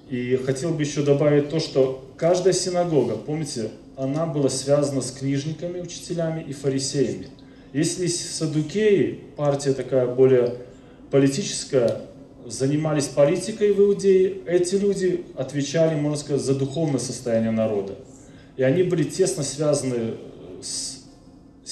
и 0.09 0.35
хотел 0.35 0.71
бы 0.71 0.83
еще 0.83 1.01
добавить 1.01 1.49
то, 1.49 1.59
что 1.59 2.07
каждая 2.17 2.53
синагога, 2.53 3.15
помните, 3.15 3.71
она 3.97 4.27
была 4.27 4.49
связана 4.49 5.01
с 5.01 5.09
книжниками, 5.09 5.81
учителями 5.81 6.45
и 6.47 6.53
фарисеями. 6.53 7.29
Если 7.73 8.05
садукеи, 8.05 9.21
партия 9.35 9.73
такая 9.73 10.05
более 10.05 10.57
политическая, 11.09 12.01
занимались 12.45 13.05
политикой 13.05 13.73
в 13.73 13.79
Иудее, 13.79 14.37
эти 14.45 14.75
люди 14.75 15.25
отвечали, 15.35 15.95
можно 15.95 16.17
сказать, 16.17 16.43
за 16.43 16.53
духовное 16.53 16.99
состояние 16.99 17.51
народа. 17.51 17.95
И 18.57 18.61
они 18.61 18.83
были 18.83 19.03
тесно 19.03 19.41
связаны 19.41 20.15
с 20.61 20.92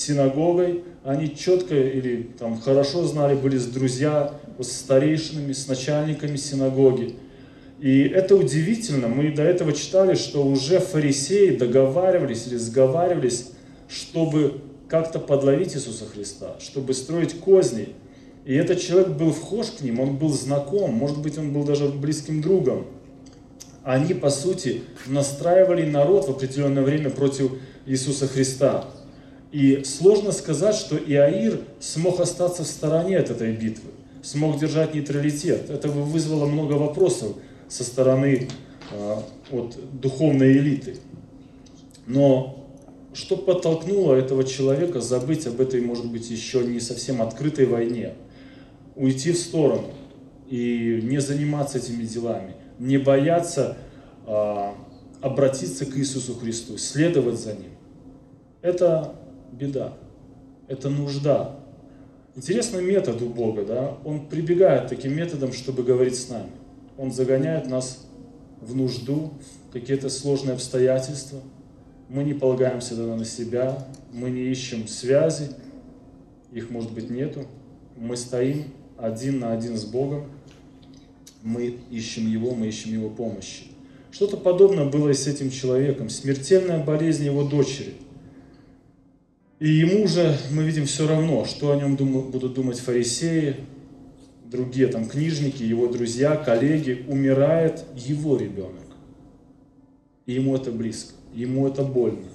синагогой, 0.02 0.84
они 1.04 1.36
четко 1.36 1.76
или 1.76 2.30
там 2.38 2.60
хорошо 2.60 3.06
знали, 3.06 3.36
были 3.36 3.58
с 3.58 3.66
друзья, 3.66 4.34
с 4.60 4.72
старейшинами, 4.72 5.54
с 5.54 5.68
начальниками 5.68 6.36
синагоги. 6.36 7.16
И 7.80 8.02
это 8.02 8.36
удивительно, 8.36 9.08
мы 9.08 9.32
до 9.32 9.42
этого 9.42 9.74
читали, 9.74 10.14
что 10.14 10.46
уже 10.46 10.80
фарисеи 10.80 11.56
договаривались 11.56 12.46
или 12.48 12.58
сговаривались, 12.58 13.50
чтобы 13.90 14.62
как-то 14.88 15.20
подловить 15.20 15.76
Иисуса 15.76 16.06
Христа, 16.06 16.58
чтобы 16.60 16.94
строить 16.94 17.40
козни. 17.40 17.90
И 18.46 18.54
этот 18.54 18.82
человек 18.82 19.10
был 19.10 19.32
вхож 19.32 19.68
к 19.68 19.82
ним, 19.82 20.00
он 20.00 20.18
был 20.18 20.30
знаком, 20.30 20.94
может 20.94 21.20
быть, 21.22 21.38
он 21.38 21.54
был 21.54 21.64
даже 21.64 21.88
близким 21.88 22.42
другом. 22.42 22.86
Они, 23.84 24.14
по 24.14 24.30
сути, 24.30 24.84
настраивали 25.08 25.90
народ 25.90 26.28
в 26.28 26.32
определенное 26.32 26.84
время 26.84 27.10
против 27.10 27.54
Иисуса 27.88 28.28
Христа. 28.28 28.86
И 29.52 29.84
сложно 29.84 30.32
сказать, 30.32 30.76
что 30.76 30.96
Иаир 30.96 31.62
смог 31.80 32.20
остаться 32.20 32.64
в 32.64 32.68
стороне 32.68 33.18
от 33.18 33.30
этой 33.30 33.54
битвы, 33.54 33.92
смог 34.24 34.60
держать 34.60 34.94
нейтралитет. 34.94 35.70
Это 35.70 35.90
вызвало 35.90 36.46
много 36.46 36.74
вопросов 36.74 37.36
со 37.68 37.84
стороны 37.84 38.48
э, 38.92 39.16
от 39.52 39.78
духовной 40.00 40.54
элиты. 40.54 40.98
Но 42.08 42.66
что 43.14 43.36
подтолкнуло 43.36 44.16
этого 44.16 44.46
человека 44.46 45.02
забыть 45.02 45.46
об 45.48 45.60
этой, 45.60 45.82
может 45.82 46.10
быть, 46.10 46.30
еще 46.30 46.64
не 46.64 46.80
совсем 46.80 47.22
открытой 47.22 47.66
войне? 47.66 48.14
уйти 48.96 49.32
в 49.32 49.38
сторону 49.38 49.88
и 50.50 51.00
не 51.04 51.20
заниматься 51.20 51.78
этими 51.78 52.04
делами, 52.04 52.56
не 52.80 52.98
бояться 52.98 53.78
а, 54.26 54.76
обратиться 55.22 55.86
к 55.86 55.98
Иисусу 55.98 56.36
Христу, 56.36 56.78
следовать 56.78 57.40
за 57.40 57.54
Ним. 57.54 57.72
Это 58.62 59.16
беда, 59.52 59.94
это 60.68 60.90
нужда. 60.90 61.60
Интересный 62.36 62.82
метод 62.82 63.22
у 63.22 63.28
Бога, 63.28 63.66
да? 63.66 63.98
Он 64.06 64.28
прибегает 64.28 64.88
таким 64.88 65.16
методам, 65.16 65.52
чтобы 65.52 65.84
говорить 65.84 66.16
с 66.16 66.30
нами. 66.30 66.52
Он 66.98 67.12
загоняет 67.12 67.68
нас 67.68 68.06
в 68.62 68.76
нужду, 68.76 69.34
в 69.70 69.74
какие-то 69.74 70.10
сложные 70.10 70.54
обстоятельства. 70.54 71.40
Мы 72.08 72.24
не 72.24 72.34
полагаемся 72.34 72.96
тогда 72.96 73.16
на 73.16 73.26
себя, 73.26 73.88
мы 74.14 74.30
не 74.30 74.44
ищем 74.44 74.88
связи, 74.88 75.50
их, 76.52 76.70
может 76.70 76.92
быть, 76.92 77.10
нету. 77.10 77.46
Мы 77.98 78.18
стоим 78.18 78.66
один 78.98 79.40
на 79.40 79.54
один 79.54 79.78
с 79.78 79.86
Богом, 79.86 80.26
мы 81.42 81.78
ищем 81.90 82.28
Его, 82.28 82.54
мы 82.54 82.68
ищем 82.68 82.92
Его 82.92 83.10
помощи. 83.10 83.66
Что-то 84.12 84.38
подобное 84.38 84.86
было 84.86 85.10
и 85.10 85.14
с 85.14 85.28
этим 85.28 85.50
человеком. 85.50 86.10
Смертельная 86.10 86.84
болезнь 86.84 87.24
его 87.24 87.44
дочери. 87.44 87.94
И 89.62 89.70
ему 89.70 90.06
уже, 90.06 90.36
мы 90.50 90.64
видим, 90.64 90.88
все 90.88 91.08
равно, 91.08 91.46
что 91.46 91.72
о 91.72 91.76
нем 91.76 91.96
дум- 91.96 92.32
будут 92.32 92.56
думать 92.56 92.80
фарисеи, 92.80 93.58
другие 94.46 94.88
там 94.88 95.08
книжники, 95.08 95.62
его 95.62 95.86
друзья, 95.86 96.36
коллеги. 96.36 97.06
Умирает 97.08 97.86
его 97.96 98.38
ребенок. 98.38 98.88
И 100.26 100.34
ему 100.34 100.56
это 100.56 100.72
близко, 100.72 101.14
ему 101.36 101.68
это 101.68 101.84
больно. 101.84 102.26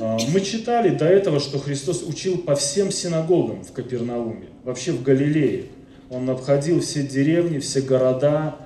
А, 0.00 0.18
мы 0.32 0.40
читали 0.40 0.90
до 0.90 1.04
этого, 1.04 1.38
что 1.38 1.60
Христос 1.60 2.02
учил 2.02 2.38
по 2.38 2.56
всем 2.56 2.90
синагогам 2.90 3.62
в 3.62 3.70
Капернауме, 3.70 4.48
вообще 4.64 4.90
в 4.90 5.04
Галилее. 5.04 5.66
Он 6.10 6.28
обходил 6.28 6.80
все 6.80 7.04
деревни, 7.04 7.60
все 7.60 7.82
города, 7.82 8.56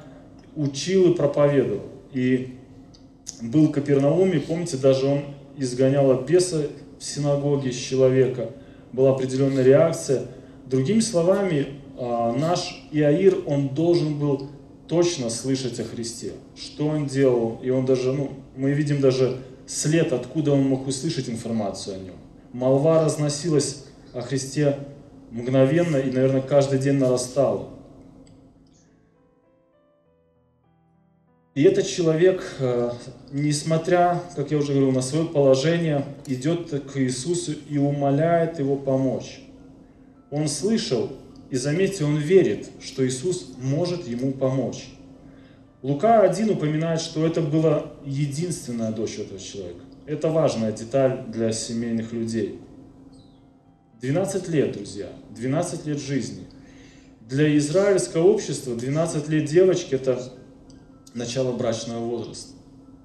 учил 0.56 1.12
и 1.12 1.14
проповедовал. 1.14 1.82
И 2.14 2.54
был 3.42 3.66
в 3.66 3.72
Капернауме, 3.72 4.40
помните, 4.40 4.78
даже 4.78 5.04
он 5.04 5.24
изгонял 5.58 6.10
от 6.10 6.26
беса 6.26 6.68
в 7.02 7.04
синагоге 7.04 7.72
с 7.72 7.76
человека. 7.76 8.50
Была 8.92 9.10
определенная 9.10 9.64
реакция. 9.64 10.26
Другими 10.66 11.00
словами, 11.00 11.80
а, 11.98 12.32
наш 12.32 12.86
Иаир, 12.92 13.38
он 13.46 13.70
должен 13.70 14.18
был 14.18 14.50
точно 14.86 15.28
слышать 15.28 15.80
о 15.80 15.84
Христе, 15.84 16.32
что 16.54 16.86
он 16.86 17.06
делал. 17.06 17.58
И 17.60 17.70
он 17.70 17.86
даже, 17.86 18.12
ну, 18.12 18.30
мы 18.54 18.72
видим 18.72 19.00
даже 19.00 19.38
след, 19.66 20.12
откуда 20.12 20.52
он 20.52 20.62
мог 20.62 20.86
услышать 20.86 21.28
информацию 21.28 21.96
о 21.96 21.98
нем. 21.98 22.14
Молва 22.52 23.02
разносилась 23.02 23.86
о 24.14 24.20
Христе 24.20 24.78
мгновенно 25.32 25.96
и, 25.96 26.10
наверное, 26.10 26.42
каждый 26.42 26.78
день 26.78 26.94
нарастала. 26.94 27.70
И 31.54 31.64
этот 31.64 31.86
человек, 31.86 32.42
э, 32.60 32.92
несмотря, 33.30 34.22
как 34.36 34.50
я 34.50 34.56
уже 34.56 34.72
говорил, 34.72 34.90
на 34.92 35.02
свое 35.02 35.26
положение, 35.26 36.06
идет 36.26 36.70
к 36.90 36.96
Иисусу 36.98 37.52
и 37.68 37.76
умоляет 37.76 38.58
его 38.58 38.76
помочь. 38.76 39.40
Он 40.30 40.48
слышал, 40.48 41.12
и 41.50 41.56
заметьте, 41.56 42.04
он 42.06 42.16
верит, 42.16 42.70
что 42.82 43.06
Иисус 43.06 43.52
может 43.58 44.08
ему 44.08 44.32
помочь. 44.32 44.88
Лука 45.82 46.22
1 46.22 46.48
упоминает, 46.48 47.02
что 47.02 47.26
это 47.26 47.42
была 47.42 47.92
единственная 48.06 48.90
дочь 48.90 49.18
этого 49.18 49.38
человека. 49.38 49.80
Это 50.06 50.28
важная 50.30 50.72
деталь 50.72 51.24
для 51.28 51.52
семейных 51.52 52.12
людей. 52.12 52.60
12 54.00 54.48
лет, 54.48 54.72
друзья, 54.72 55.08
12 55.36 55.86
лет 55.86 56.00
жизни. 56.00 56.44
Для 57.28 57.54
израильского 57.58 58.26
общества 58.26 58.74
12 58.74 59.28
лет 59.28 59.44
девочки– 59.44 59.94
это 59.96 60.32
начало 61.14 61.52
брачного 61.52 62.04
возраста. 62.04 62.52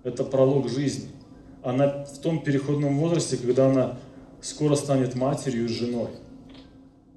Это 0.04 0.24
пролог 0.24 0.70
жизни. 0.70 1.10
Она 1.64 2.06
в 2.06 2.20
том 2.20 2.42
переходном 2.42 2.98
возрасте, 3.00 3.38
когда 3.38 3.68
она 3.68 3.98
скоро 4.42 4.76
станет 4.76 5.16
матерью 5.16 5.66
и 5.66 5.68
женой. 5.68 6.10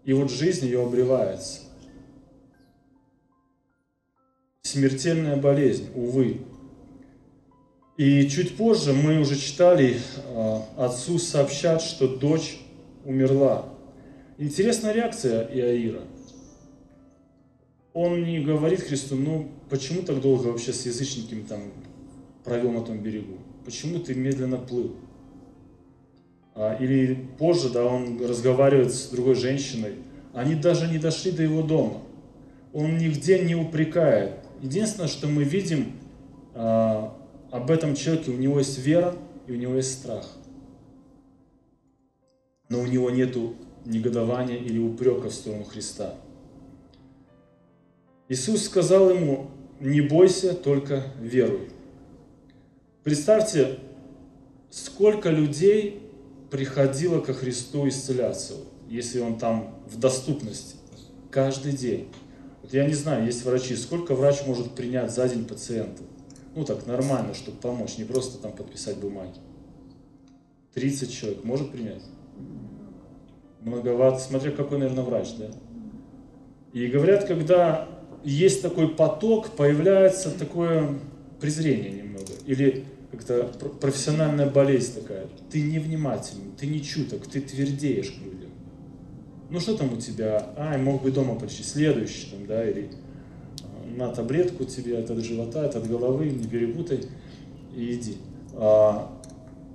И 0.05 0.13
вот 0.13 0.31
жизнь 0.31 0.65
ее 0.67 0.83
обревается. 0.83 1.61
Смертельная 4.63 5.37
болезнь, 5.37 5.89
увы. 5.95 6.41
И 7.97 8.29
чуть 8.29 8.57
позже 8.57 8.93
мы 8.93 9.21
уже 9.21 9.37
читали, 9.37 9.99
а, 10.29 10.65
отцу 10.77 11.19
сообщат, 11.19 11.83
что 11.83 12.09
дочь 12.09 12.59
умерла. 13.05 13.67
Интересная 14.39 14.93
реакция 14.93 15.47
Иаира. 15.53 16.03
Он 17.93 18.23
не 18.25 18.41
говорит 18.41 18.81
Христу, 18.81 19.17
ну 19.17 19.49
почему 19.69 20.03
так 20.03 20.21
долго 20.21 20.49
вообще 20.49 20.73
с 20.73 20.87
язычниками 20.87 21.43
там 21.43 21.61
провел 22.45 22.71
на 22.71 22.83
том 22.83 22.99
берегу? 22.99 23.39
Почему 23.65 23.99
ты 23.99 24.15
медленно 24.15 24.59
плыл? 24.59 24.95
А, 26.55 26.77
или 26.77 27.27
позже, 27.39 27.71
да, 27.71 27.85
он 27.85 28.25
разговаривает 28.25 28.93
с 28.95 29.09
другой 29.09 29.35
женщиной. 29.35 29.95
Они 30.33 30.55
даже 30.55 30.89
не 30.89 30.99
дошли 30.99 31.33
до 31.33 31.43
его 31.43 31.63
дома. 31.63 32.03
Он 32.73 32.97
нигде 32.97 33.41
не 33.41 33.57
упрекает. 33.57 34.35
Единственное, 34.63 35.09
что 35.09 35.27
мы 35.27 35.43
видим 35.43 35.93
а, 36.55 37.17
об 37.51 37.71
этом 37.71 37.97
человеке, 37.97 38.31
у 38.31 38.37
него 38.37 38.59
есть 38.59 38.79
вера 38.79 39.17
и 39.47 39.53
у 39.53 39.57
него 39.57 39.75
есть 39.75 39.93
страх. 39.93 40.29
Но 42.69 42.81
у 42.81 42.87
него 42.87 43.11
нет 43.11 43.37
негодования 43.85 44.59
или 44.59 44.79
упрека 44.79 45.29
в 45.29 45.35
сторону 45.35 45.65
Христа. 45.65 46.15
Иисус 48.31 48.63
сказал 48.63 49.11
ему, 49.11 49.51
не 49.81 50.01
бойся, 50.01 50.55
только 50.55 51.03
веруй. 51.21 51.69
Представьте, 53.03 53.81
сколько 54.71 55.31
людей 55.31 56.01
приходило 56.49 57.21
ко 57.21 57.35
Христу 57.35 57.89
исцеляться, 57.89 58.55
если 58.89 59.19
он 59.19 59.37
там 59.37 59.75
в 59.91 59.99
доступности, 59.99 60.77
каждый 61.33 61.73
день. 61.73 62.07
Вот 62.63 62.73
я 62.73 62.87
не 62.87 62.95
знаю, 62.95 63.27
есть 63.27 63.45
врачи, 63.45 63.75
сколько 63.75 64.15
врач 64.15 64.47
может 64.47 64.77
принять 64.77 65.13
за 65.13 65.29
день 65.29 65.45
пациента? 65.45 66.05
Ну 66.55 66.65
так, 66.65 66.87
нормально, 66.87 67.35
чтобы 67.35 67.59
помочь, 67.59 67.99
не 67.99 68.05
просто 68.05 68.39
там 68.39 68.53
подписать 68.53 68.99
бумаги. 68.99 69.41
30 70.75 71.13
человек 71.13 71.43
может 71.43 71.73
принять? 71.73 72.03
Многовато, 73.63 74.21
смотря 74.21 74.53
какой, 74.53 74.79
наверное, 74.79 75.03
врач, 75.03 75.35
да? 75.37 75.51
И 76.73 76.87
говорят, 76.87 77.25
когда 77.25 77.89
есть 78.25 78.63
такой 78.63 78.89
поток, 78.89 79.51
появляется 79.51 80.31
такое 80.31 80.99
презрение 81.41 81.91
немного. 81.91 82.33
Или 82.47 82.85
как-то 83.11 83.45
профессиональная 83.81 84.49
болезнь 84.49 85.01
такая. 85.01 85.27
Ты 85.51 85.63
невнимательный, 85.63 86.53
ты 86.59 86.67
не 86.67 86.83
чуток, 86.83 87.27
ты 87.27 87.41
твердеешь 87.41 88.11
к 88.11 88.25
людям. 88.25 88.51
Ну 89.51 89.59
что 89.59 89.77
там 89.77 89.93
у 89.93 89.97
тебя? 89.97 90.51
Ай, 90.57 90.79
мог 90.79 91.03
бы 91.03 91.11
дома 91.11 91.35
прийти. 91.35 91.63
Следующий 91.63 92.31
там, 92.31 92.47
да, 92.47 92.69
или 92.69 92.91
«А, 93.63 93.97
на 93.97 94.09
таблетку 94.09 94.65
тебе 94.65 94.99
от, 94.99 95.11
от 95.11 95.25
живота, 95.25 95.65
от, 95.65 95.75
от 95.75 95.89
головы, 95.89 96.27
не 96.31 96.47
перепутай 96.47 97.01
и 97.75 97.95
иди. 97.95 98.17
А, 98.55 99.11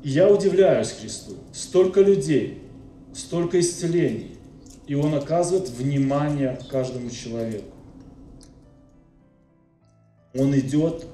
я 0.02 0.32
удивляюсь 0.32 0.92
Христу. 0.92 1.34
Столько 1.52 2.02
людей, 2.02 2.60
столько 3.14 3.60
исцелений. 3.60 4.38
И 4.88 4.96
Он 4.96 5.16
оказывает 5.16 5.70
внимание 5.70 6.60
каждому 6.70 7.10
человеку. 7.10 7.75
Он 10.38 10.58
идет 10.58 11.06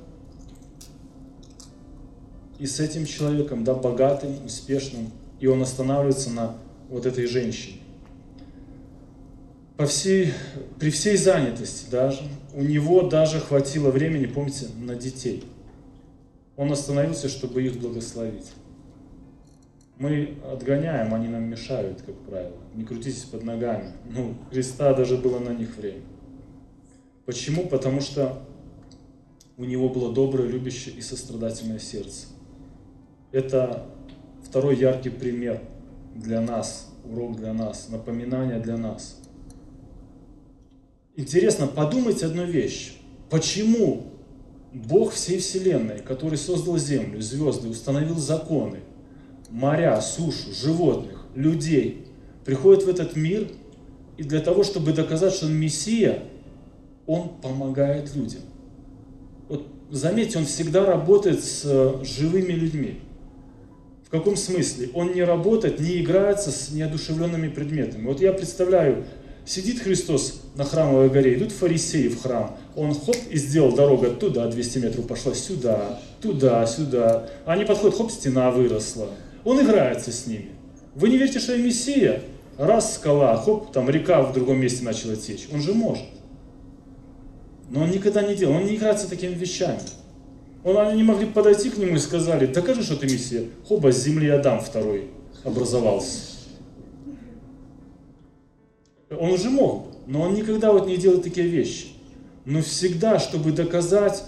и 2.57 2.65
с 2.65 2.79
этим 2.79 3.05
человеком, 3.05 3.63
да, 3.63 3.73
богатым, 3.73 4.45
успешным, 4.45 5.11
и 5.39 5.47
он 5.47 5.61
останавливается 5.61 6.29
на 6.31 6.57
вот 6.89 7.05
этой 7.05 7.25
женщине. 7.27 7.77
По 9.77 9.85
всей, 9.87 10.33
при 10.79 10.91
всей 10.91 11.17
занятости 11.17 11.89
даже, 11.89 12.21
у 12.53 12.61
него 12.61 13.03
даже 13.03 13.39
хватило 13.39 13.89
времени, 13.89 14.25
помните, 14.25 14.67
на 14.79 14.95
детей. 14.95 15.43
Он 16.55 16.71
остановился, 16.71 17.29
чтобы 17.29 17.63
их 17.63 17.79
благословить. 17.79 18.51
Мы 19.97 20.37
отгоняем, 20.51 21.13
они 21.13 21.27
нам 21.27 21.43
мешают, 21.43 22.01
как 22.01 22.15
правило. 22.21 22.57
Не 22.75 22.83
крутитесь 22.83 23.23
под 23.23 23.43
ногами. 23.43 23.91
Ну, 24.09 24.35
Христа 24.51 24.93
даже 24.93 25.17
было 25.17 25.39
на 25.39 25.49
них 25.49 25.75
время. 25.77 26.01
Почему? 27.25 27.67
Потому 27.67 28.01
что 28.01 28.43
у 29.61 29.65
него 29.65 29.89
было 29.89 30.11
доброе, 30.11 30.49
любящее 30.49 30.95
и 30.95 31.01
сострадательное 31.01 31.77
сердце. 31.77 32.25
Это 33.31 33.85
второй 34.43 34.75
яркий 34.75 35.11
пример 35.11 35.61
для 36.15 36.41
нас, 36.41 36.89
урок 37.05 37.35
для 37.37 37.53
нас, 37.53 37.87
напоминание 37.89 38.59
для 38.59 38.75
нас. 38.75 39.19
Интересно, 41.15 41.67
подумайте 41.67 42.25
одну 42.25 42.43
вещь. 42.43 42.97
Почему 43.29 44.07
Бог 44.73 45.11
всей 45.11 45.37
Вселенной, 45.37 45.99
который 45.99 46.39
создал 46.39 46.79
Землю, 46.79 47.21
звезды, 47.21 47.67
установил 47.69 48.17
законы, 48.17 48.79
моря, 49.51 50.01
сушу, 50.01 50.51
животных, 50.53 51.27
людей, 51.35 52.07
приходит 52.45 52.85
в 52.85 52.89
этот 52.89 53.15
мир 53.15 53.47
и 54.17 54.23
для 54.23 54.39
того, 54.39 54.63
чтобы 54.63 54.91
доказать, 54.91 55.33
что 55.33 55.45
он 55.45 55.53
Мессия, 55.53 56.23
он 57.05 57.29
помогает 57.43 58.15
людям. 58.15 58.41
Заметьте, 59.91 60.37
он 60.37 60.45
всегда 60.45 60.85
работает 60.85 61.43
с 61.43 61.63
э, 61.65 61.95
живыми 62.05 62.53
людьми. 62.53 63.01
В 64.05 64.09
каком 64.09 64.37
смысле? 64.37 64.89
Он 64.93 65.13
не 65.13 65.21
работает, 65.21 65.81
не 65.81 66.01
играется 66.01 66.49
с 66.49 66.71
неодушевленными 66.71 67.49
предметами. 67.49 68.07
Вот 68.07 68.21
я 68.21 68.31
представляю, 68.31 69.03
сидит 69.45 69.81
Христос 69.81 70.43
на 70.55 70.63
храмовой 70.63 71.09
горе, 71.09 71.35
идут 71.35 71.51
фарисеи 71.51 72.07
в 72.07 72.21
храм. 72.21 72.57
Он 72.77 72.93
хоп 72.93 73.17
и 73.29 73.37
сделал 73.37 73.73
дорогу 73.73 74.07
туда, 74.11 74.47
200 74.47 74.77
метров 74.77 75.07
пошла, 75.07 75.33
сюда, 75.33 75.99
туда, 76.21 76.65
сюда. 76.67 77.27
Они 77.45 77.65
подходят, 77.65 77.97
хоп, 77.97 78.11
стена 78.11 78.49
выросла. 78.49 79.09
Он 79.43 79.59
играется 79.61 80.13
с 80.13 80.25
ними. 80.25 80.51
Вы 80.95 81.09
не 81.09 81.17
верите, 81.17 81.39
что 81.39 81.53
я 81.53 81.61
Мессия? 81.61 82.21
Раз 82.57 82.95
скала, 82.95 83.35
хоп, 83.35 83.73
там 83.73 83.89
река 83.89 84.21
в 84.21 84.31
другом 84.31 84.61
месте 84.61 84.85
начала 84.85 85.17
течь. 85.17 85.49
Он 85.51 85.61
же 85.61 85.73
может. 85.73 86.05
Но 87.71 87.83
он 87.83 87.91
никогда 87.91 88.21
не 88.21 88.35
делал, 88.35 88.55
он 88.55 88.65
не 88.65 88.75
играется 88.75 89.09
такими 89.09 89.33
вещами. 89.33 89.79
Он, 90.65 90.77
они 90.77 90.97
не 90.97 91.03
могли 91.03 91.25
подойти 91.25 91.69
к 91.69 91.77
нему 91.77 91.95
и 91.95 91.99
сказали, 91.99 92.45
докажи, 92.45 92.83
что 92.83 92.97
ты 92.97 93.05
Мессия. 93.05 93.45
Хоба, 93.65 93.93
с 93.93 94.03
земли 94.03 94.27
Адам 94.27 94.59
второй 94.59 95.09
образовался. 95.45 96.19
Он 99.09 99.31
уже 99.31 99.49
мог, 99.49 99.87
но 100.05 100.23
он 100.23 100.33
никогда 100.33 100.73
вот 100.73 100.85
не 100.85 100.97
делал 100.97 101.21
такие 101.21 101.47
вещи. 101.47 101.87
Но 102.43 102.61
всегда, 102.61 103.19
чтобы 103.19 103.53
доказать 103.53 104.21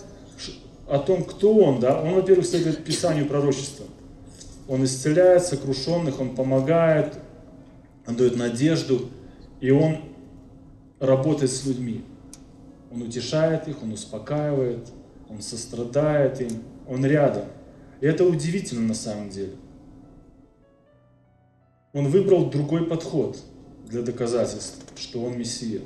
о 0.87 0.99
том, 0.99 1.25
кто 1.25 1.53
он, 1.53 1.81
да, 1.81 2.01
он, 2.01 2.13
во-первых, 2.13 2.45
следует 2.45 2.85
Писанию 2.85 3.25
пророчества. 3.25 3.85
Он 4.69 4.85
исцеляет 4.85 5.43
сокрушенных, 5.43 6.21
он 6.21 6.33
помогает, 6.33 7.15
он 8.07 8.15
дает 8.15 8.37
надежду, 8.37 9.09
и 9.59 9.71
он 9.71 9.97
работает 10.99 11.51
с 11.51 11.65
людьми. 11.65 12.03
Он 12.93 13.01
утешает 13.01 13.67
их, 13.67 13.81
он 13.81 13.93
успокаивает, 13.93 14.87
он 15.27 15.41
сострадает 15.41 16.39
им, 16.41 16.61
он 16.87 17.03
рядом. 17.05 17.45
И 18.01 18.05
это 18.05 18.23
удивительно 18.23 18.87
на 18.87 18.93
самом 18.93 19.29
деле. 19.29 19.53
Он 21.91 22.07
выбрал 22.07 22.49
другой 22.49 22.85
подход 22.85 23.37
для 23.87 24.03
доказательств, 24.03 24.83
что 24.95 25.23
он 25.23 25.37
Мессия. 25.37 25.81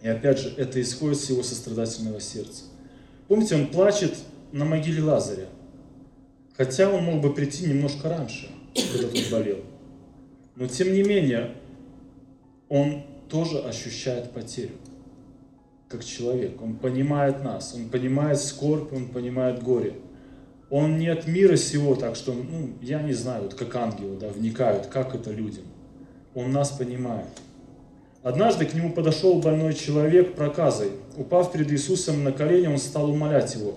И 0.00 0.08
опять 0.08 0.38
же, 0.38 0.54
это 0.56 0.80
исходит 0.80 1.18
с 1.18 1.30
его 1.30 1.42
сострадательного 1.42 2.20
сердца. 2.20 2.64
Помните, 3.26 3.56
он 3.56 3.68
плачет 3.68 4.14
на 4.52 4.64
могиле 4.64 5.02
Лазаря. 5.02 5.48
Хотя 6.56 6.88
он 6.88 7.02
мог 7.02 7.20
бы 7.20 7.34
прийти 7.34 7.66
немножко 7.66 8.08
раньше, 8.08 8.48
когда 8.92 9.08
тот 9.08 9.30
болел. 9.30 9.58
Но 10.54 10.68
тем 10.68 10.92
не 10.92 11.02
менее, 11.02 11.54
он 12.68 13.02
тоже 13.28 13.58
ощущает 13.58 14.30
потерю, 14.30 14.76
как 15.88 16.04
человек. 16.04 16.60
Он 16.60 16.76
понимает 16.76 17.44
нас, 17.44 17.74
он 17.74 17.88
понимает 17.88 18.40
скорбь, 18.40 18.92
он 18.92 19.08
понимает 19.08 19.62
горе. 19.62 19.94
Он 20.68 20.98
не 20.98 21.08
от 21.08 21.28
мира 21.28 21.56
сего, 21.56 21.94
так 21.94 22.16
что, 22.16 22.32
ну, 22.32 22.70
я 22.82 23.00
не 23.02 23.12
знаю, 23.12 23.44
вот 23.44 23.54
как 23.54 23.74
ангелы, 23.76 24.16
да, 24.16 24.28
вникают, 24.28 24.86
как 24.86 25.14
это 25.14 25.30
людям. 25.30 25.64
Он 26.34 26.50
нас 26.50 26.70
понимает. 26.70 27.28
Однажды 28.22 28.66
к 28.66 28.74
нему 28.74 28.92
подошел 28.92 29.40
больной 29.40 29.74
человек 29.74 30.34
проказой. 30.34 30.90
Упав 31.16 31.52
перед 31.52 31.70
Иисусом 31.70 32.24
на 32.24 32.32
колени, 32.32 32.66
он 32.66 32.78
стал 32.78 33.10
умолять 33.10 33.54
его. 33.54 33.74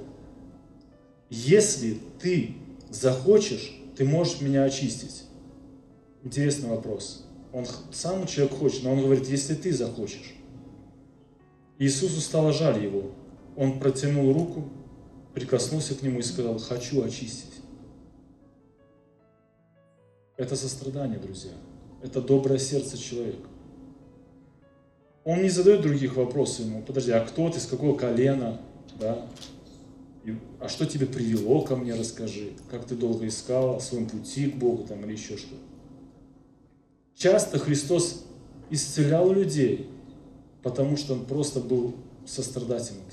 Если 1.30 2.00
ты 2.20 2.56
захочешь, 2.90 3.80
ты 3.96 4.04
можешь 4.04 4.42
меня 4.42 4.64
очистить. 4.64 5.26
Интересный 6.24 6.70
вопрос. 6.70 7.28
Он 7.54 7.68
сам 7.92 8.26
человек 8.26 8.58
хочет, 8.58 8.84
но 8.84 8.94
он 8.94 9.04
говорит, 9.04 9.28
если 9.28 9.54
ты 9.54 9.72
захочешь. 9.72 10.34
Иисусу 11.80 12.20
стало 12.20 12.52
жаль 12.52 12.84
его. 12.84 13.12
Он 13.56 13.80
протянул 13.80 14.34
руку, 14.34 14.70
прикоснулся 15.34 15.96
к 15.96 16.02
нему 16.02 16.20
и 16.20 16.24
сказал, 16.24 16.60
хочу 16.60 17.04
очистить. 17.04 17.54
Это 20.36 20.56
сострадание, 20.56 21.18
друзья. 21.20 21.54
Это 22.04 22.22
доброе 22.22 22.60
сердце 22.60 22.98
человека. 22.98 23.48
Он 25.24 25.42
не 25.42 25.50
задает 25.50 25.82
других 25.82 26.16
вопросов 26.16 26.66
ему. 26.66 26.82
Подожди, 26.82 27.12
а 27.12 27.26
кто 27.26 27.50
ты, 27.50 27.60
с 27.60 27.66
какого 27.66 27.98
колена? 27.98 28.62
Да? 29.00 29.26
А 30.60 30.68
что 30.68 30.86
тебе 30.86 31.06
привело 31.06 31.62
ко 31.62 31.76
мне, 31.76 31.94
расскажи. 31.94 32.52
Как 32.70 32.86
ты 32.86 32.96
долго 32.96 33.28
искал 33.28 33.78
о 33.78 33.80
своем 33.80 34.08
пути 34.08 34.50
к 34.50 34.56
Богу 34.56 34.84
там, 34.84 35.04
или 35.06 35.14
еще 35.14 35.38
что-то. 35.38 35.62
Часто 37.16 37.58
Христос 37.58 38.26
исцелял 38.70 39.32
людей, 39.32 39.90
потому 40.64 40.98
что 40.98 41.14
Он 41.14 41.26
просто 41.26 41.60
был 41.60 41.96
сострадательным. 42.26 43.04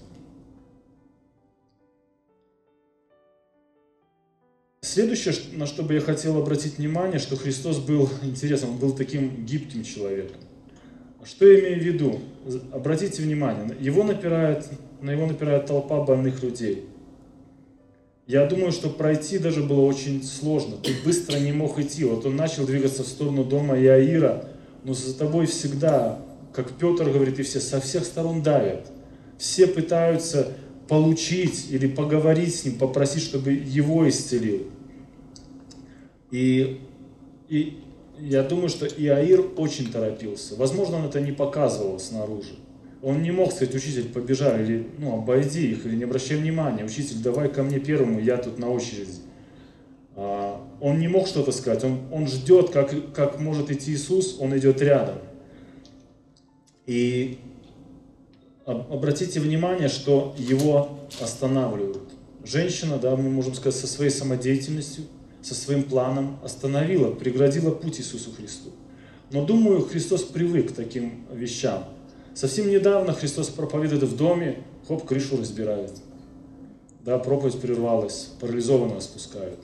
Следующее, 4.82 5.34
на 5.52 5.66
что 5.66 5.82
бы 5.82 5.94
я 5.94 6.00
хотел 6.00 6.38
обратить 6.38 6.78
внимание, 6.78 7.18
что 7.18 7.36
Христос 7.36 7.78
был, 7.78 8.08
интересно, 8.22 8.70
Он 8.70 8.78
был 8.78 8.92
таким 8.92 9.44
гибким 9.44 9.84
человеком. 9.84 10.38
Что 11.22 11.46
я 11.46 11.60
имею 11.60 11.80
в 11.80 11.84
виду? 11.84 12.20
Обратите 12.72 13.20
внимание, 13.20 13.76
его 13.80 14.04
напирает, 14.04 14.66
на 15.02 15.10
него 15.10 15.26
напирает 15.26 15.66
толпа 15.66 16.02
больных 16.02 16.42
людей. 16.42 16.88
Я 18.26 18.46
думаю, 18.46 18.72
что 18.72 18.88
пройти 18.88 19.38
даже 19.38 19.62
было 19.62 19.82
очень 19.82 20.22
сложно. 20.22 20.76
Ты 20.76 20.94
быстро 21.04 21.38
не 21.38 21.52
мог 21.52 21.78
идти. 21.78 22.04
Вот 22.04 22.24
он 22.24 22.36
начал 22.36 22.64
двигаться 22.64 23.02
в 23.02 23.06
сторону 23.06 23.44
дома 23.44 23.78
Иаира, 23.78 24.48
но 24.82 24.94
за 24.94 25.16
тобой 25.16 25.46
всегда, 25.46 26.20
как 26.56 26.72
Петр 26.72 27.10
говорит, 27.10 27.38
и 27.38 27.42
все 27.42 27.60
со 27.60 27.80
всех 27.82 28.04
сторон 28.04 28.42
давят. 28.42 28.90
Все 29.36 29.66
пытаются 29.66 30.54
получить 30.88 31.66
или 31.70 31.86
поговорить 31.86 32.56
с 32.56 32.64
ним, 32.64 32.78
попросить, 32.78 33.22
чтобы 33.22 33.52
его 33.52 34.08
исцелил. 34.08 34.62
И, 36.30 36.80
и 37.50 37.78
я 38.18 38.42
думаю, 38.42 38.70
что 38.70 38.86
Иаир 38.86 39.44
очень 39.58 39.92
торопился. 39.92 40.56
Возможно, 40.56 40.96
он 40.96 41.04
это 41.04 41.20
не 41.20 41.32
показывал 41.32 41.98
снаружи. 41.98 42.54
Он 43.02 43.22
не 43.22 43.32
мог 43.32 43.52
сказать, 43.52 43.74
учитель, 43.74 44.08
побежали, 44.08 44.64
или 44.64 44.86
ну, 44.98 45.18
обойди 45.18 45.72
их, 45.72 45.84
или 45.84 45.94
не 45.94 46.04
обращай 46.04 46.38
внимания, 46.38 46.84
учитель, 46.84 47.22
давай 47.22 47.50
ко 47.50 47.62
мне 47.62 47.78
первому, 47.78 48.18
я 48.18 48.38
тут 48.38 48.58
на 48.58 48.70
очереди. 48.70 49.20
А, 50.16 50.66
он 50.80 50.98
не 50.98 51.06
мог 51.06 51.26
что-то 51.26 51.52
сказать, 51.52 51.84
он, 51.84 52.00
он 52.10 52.26
ждет, 52.26 52.70
как, 52.70 53.12
как 53.12 53.38
может 53.38 53.70
идти 53.70 53.92
Иисус, 53.92 54.38
он 54.40 54.56
идет 54.56 54.80
рядом. 54.80 55.18
И 56.86 57.38
обратите 58.64 59.40
внимание, 59.40 59.88
что 59.88 60.34
его 60.38 61.00
останавливают. 61.20 62.10
Женщина, 62.44 62.98
да, 62.98 63.16
мы 63.16 63.28
можем 63.28 63.54
сказать, 63.54 63.78
со 63.78 63.86
своей 63.86 64.10
самодеятельностью, 64.10 65.04
со 65.42 65.54
своим 65.54 65.84
планом 65.84 66.38
остановила, 66.44 67.12
преградила 67.12 67.70
путь 67.72 68.00
Иисусу 68.00 68.32
Христу. 68.32 68.70
Но 69.30 69.44
думаю, 69.44 69.82
Христос 69.82 70.22
привык 70.22 70.72
к 70.72 70.74
таким 70.74 71.26
вещам. 71.32 71.84
Совсем 72.34 72.68
недавно 72.70 73.12
Христос 73.12 73.48
проповедует 73.48 74.04
в 74.04 74.16
доме, 74.16 74.62
хоп, 74.86 75.04
крышу 75.04 75.36
разбирает. 75.36 75.92
Да, 77.04 77.18
проповедь 77.18 77.60
прервалась, 77.60 78.30
парализованного 78.40 79.00
спускают. 79.00 79.60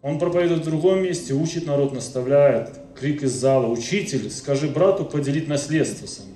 Он 0.00 0.18
проповедует 0.18 0.60
в 0.60 0.64
другом 0.64 1.02
месте, 1.02 1.32
учит 1.32 1.66
народ, 1.66 1.92
наставляет, 1.92 2.78
крик 3.04 3.22
из 3.22 3.32
зала, 3.32 3.66
учитель, 3.66 4.30
скажи 4.30 4.66
брату 4.66 5.04
поделить 5.04 5.46
наследство 5.46 6.06
со 6.06 6.22
мной. 6.22 6.34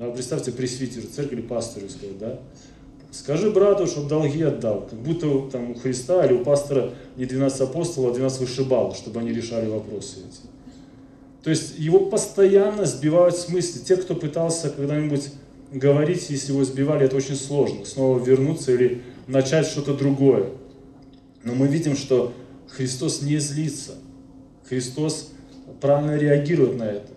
Да, 0.00 0.10
представьте, 0.10 0.50
пресвитер, 0.50 1.02
церковь 1.06 1.34
или 1.34 1.40
пастору 1.40 1.88
сказать, 1.88 2.18
да? 2.18 2.40
Скажи 3.12 3.52
брату, 3.52 3.86
чтобы 3.86 4.08
долги 4.08 4.42
отдал. 4.42 4.88
Как 4.90 4.98
будто 4.98 5.48
там 5.52 5.70
у 5.70 5.74
Христа 5.74 6.26
или 6.26 6.32
у 6.32 6.44
пастора 6.44 6.94
не 7.16 7.26
12 7.26 7.60
апостолов, 7.60 8.10
а 8.10 8.14
12 8.14 8.40
вышибал, 8.40 8.92
чтобы 8.92 9.20
они 9.20 9.30
решали 9.30 9.68
вопросы 9.68 10.16
эти. 10.18 10.48
То 11.44 11.50
есть 11.50 11.78
его 11.78 12.06
постоянно 12.06 12.84
сбивают 12.84 13.36
с 13.36 13.48
мысли. 13.48 13.78
Те, 13.78 13.96
кто 13.98 14.16
пытался 14.16 14.70
когда-нибудь 14.70 15.30
говорить, 15.70 16.28
если 16.28 16.52
его 16.52 16.64
сбивали, 16.64 17.06
это 17.06 17.14
очень 17.14 17.36
сложно. 17.36 17.84
Снова 17.84 18.18
вернуться 18.18 18.72
или 18.72 19.02
начать 19.28 19.68
что-то 19.68 19.94
другое. 19.94 20.50
Но 21.44 21.54
мы 21.54 21.68
видим, 21.68 21.96
что 21.96 22.32
Христос 22.66 23.22
не 23.22 23.38
злится. 23.38 23.94
Христос 24.68 25.30
правильно 25.80 26.16
реагирует 26.16 26.76
на 26.76 26.84
это. 26.84 27.08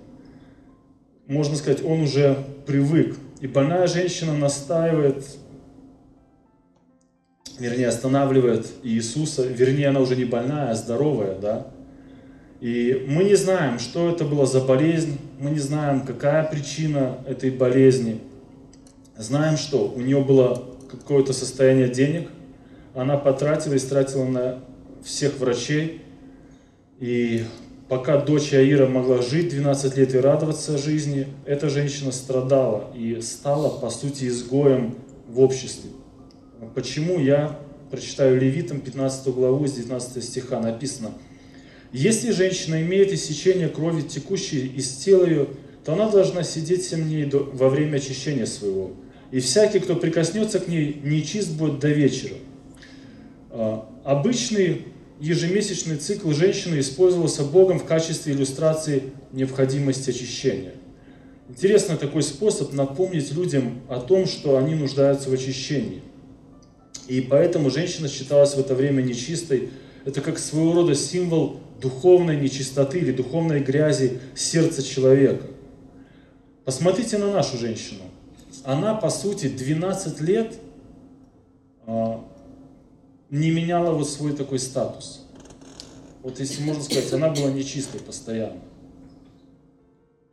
Можно 1.28 1.56
сказать, 1.56 1.84
он 1.84 2.02
уже 2.02 2.38
привык. 2.66 3.16
И 3.40 3.48
больная 3.48 3.88
женщина 3.88 4.34
настаивает, 4.34 5.26
вернее, 7.58 7.88
останавливает 7.88 8.68
Иисуса, 8.84 9.46
вернее, 9.46 9.90
она 9.90 10.00
уже 10.00 10.16
не 10.16 10.26
больная, 10.26 10.72
а 10.72 10.76
здоровая, 10.76 11.38
да, 11.40 11.68
и 12.62 13.06
мы 13.08 13.24
не 13.24 13.34
знаем, 13.34 13.80
что 13.80 14.12
это 14.12 14.24
была 14.24 14.46
за 14.46 14.62
болезнь, 14.62 15.18
мы 15.40 15.50
не 15.50 15.58
знаем, 15.58 16.02
какая 16.02 16.44
причина 16.44 17.18
этой 17.26 17.50
болезни. 17.50 18.20
Знаем, 19.18 19.58
что 19.58 19.92
у 19.92 20.00
нее 20.00 20.24
было 20.24 20.64
какое-то 20.88 21.34
состояние 21.34 21.90
денег, 21.90 22.30
она 22.94 23.18
потратила 23.18 23.74
и 23.74 23.80
стратила 23.80 24.26
на 24.26 24.60
всех 25.04 25.40
врачей. 25.40 26.04
И 27.00 27.46
пока 27.92 28.16
дочь 28.16 28.54
Аира 28.54 28.88
могла 28.88 29.22
жить 29.22 29.50
12 29.50 29.98
лет 29.98 30.16
и 30.16 30.18
радоваться 30.18 30.78
жизни, 30.78 31.28
эта 31.46 31.70
женщина 31.70 32.14
страдала 32.14 32.90
и 32.96 33.20
стала, 33.20 33.68
по 33.68 33.90
сути, 33.90 34.30
изгоем 34.30 34.96
в 35.28 35.42
обществе. 35.42 35.90
Почему 36.74 37.20
я 37.20 37.60
прочитаю 37.92 38.40
Левитам 38.40 38.80
15 38.80 39.28
главу 39.36 39.68
с 39.68 39.74
19 39.74 40.24
стиха 40.24 40.62
написано– 40.62 41.12
если 41.92 42.32
женщина 42.32 42.82
имеет 42.82 43.12
иссечение 43.12 43.68
крови, 43.68 44.04
текущей 44.04 44.66
из 44.68 44.96
тела 44.96 45.26
ее, 45.26 45.48
то 45.84 45.92
она 45.92 46.10
должна 46.10 46.44
сидеть 46.44 46.86
семь 46.86 47.04
дней 47.04 47.30
во 47.30 47.68
время 47.68 47.98
очищения 47.98 48.46
своего. 48.46 48.92
И 49.32 49.42
всякий, 49.42 49.80
кто 49.80 49.98
прикоснется 49.98 50.60
к 50.60 50.70
ней, 50.70 51.02
нечист 51.04 51.52
будет 51.52 51.80
до 51.80 51.90
вечера. 51.90 52.36
А, 53.50 53.90
обычный 54.06 54.86
ежемесячный 55.22 55.98
цикл 55.98 56.32
женщины 56.32 56.80
использовался 56.80 57.44
Богом 57.44 57.80
в 57.80 57.86
качестве 57.86 58.34
иллюстрации 58.34 59.04
необходимости 59.32 60.10
очищения. 60.10 60.74
Интересно 61.48 61.96
такой 61.96 62.24
способ 62.24 62.74
напомнить 62.74 63.32
людям 63.32 63.82
о 63.88 64.00
том, 64.00 64.26
что 64.26 64.58
они 64.58 64.74
нуждаются 64.74 65.30
в 65.30 65.34
очищении. 65.34 66.02
И 67.08 67.22
поэтому 67.22 67.70
женщина 67.70 68.08
считалась 68.08 68.56
в 68.56 68.60
это 68.60 68.74
время 68.74 69.02
нечистой. 69.02 69.70
Это 70.06 70.22
как 70.22 70.40
своего 70.40 70.74
рода 70.74 70.96
символ 70.96 71.60
духовной 71.80 72.40
нечистоты 72.40 73.00
или 73.00 73.12
духовной 73.12 73.60
грязи 73.60 74.20
сердца 74.34 74.82
человека. 74.82 75.46
Посмотрите 76.66 77.18
на 77.18 77.32
нашу 77.32 77.58
женщину. 77.58 78.02
Она, 78.64 78.96
по 78.96 79.10
сути, 79.10 79.50
12 79.50 80.22
лет 80.22 80.56
а, 81.86 82.24
не 83.32 83.50
меняла 83.50 83.94
вот 83.94 84.08
свой 84.08 84.34
такой 84.34 84.60
статус. 84.60 85.26
Вот 86.22 86.40
если 86.40 86.62
можно 86.62 86.84
сказать, 86.84 87.12
она 87.14 87.30
была 87.30 87.50
нечистой 87.50 88.00
постоянно. 88.00 88.60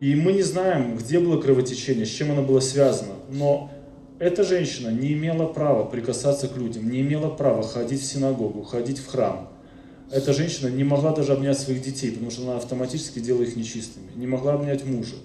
И 0.00 0.14
мы 0.14 0.32
не 0.32 0.42
знаем, 0.42 0.96
где 0.98 1.18
было 1.18 1.40
кровотечение, 1.40 2.04
с 2.04 2.10
чем 2.10 2.32
оно 2.32 2.42
было 2.42 2.60
связано. 2.60 3.14
Но 3.30 3.70
эта 4.18 4.44
женщина 4.44 4.88
не 4.90 5.12
имела 5.12 5.46
права 5.46 5.84
прикасаться 5.84 6.48
к 6.48 6.56
людям, 6.56 6.90
не 6.90 7.00
имела 7.00 7.30
права 7.30 7.62
ходить 7.62 8.00
в 8.00 8.04
синагогу, 8.04 8.62
ходить 8.62 8.98
в 8.98 9.06
храм. 9.06 9.48
Эта 10.10 10.32
женщина 10.32 10.68
не 10.68 10.84
могла 10.84 11.14
даже 11.14 11.32
обнять 11.32 11.58
своих 11.58 11.82
детей, 11.82 12.10
потому 12.10 12.30
что 12.30 12.42
она 12.42 12.56
автоматически 12.56 13.20
делала 13.20 13.42
их 13.42 13.56
нечистыми. 13.56 14.10
Не 14.16 14.26
могла 14.26 14.54
обнять 14.54 14.84
мужа, 14.84 15.16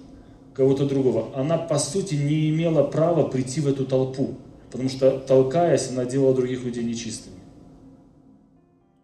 кого-то 0.54 0.86
другого. 0.86 1.30
Она, 1.34 1.58
по 1.58 1.78
сути, 1.78 2.14
не 2.14 2.50
имела 2.50 2.84
права 2.84 3.26
прийти 3.28 3.60
в 3.60 3.66
эту 3.66 3.84
толпу, 3.84 4.34
потому 4.70 4.88
что, 4.88 5.18
толкаясь, 5.18 5.90
она 5.90 6.04
делала 6.04 6.34
других 6.34 6.62
людей 6.64 6.84
нечистыми. 6.84 7.43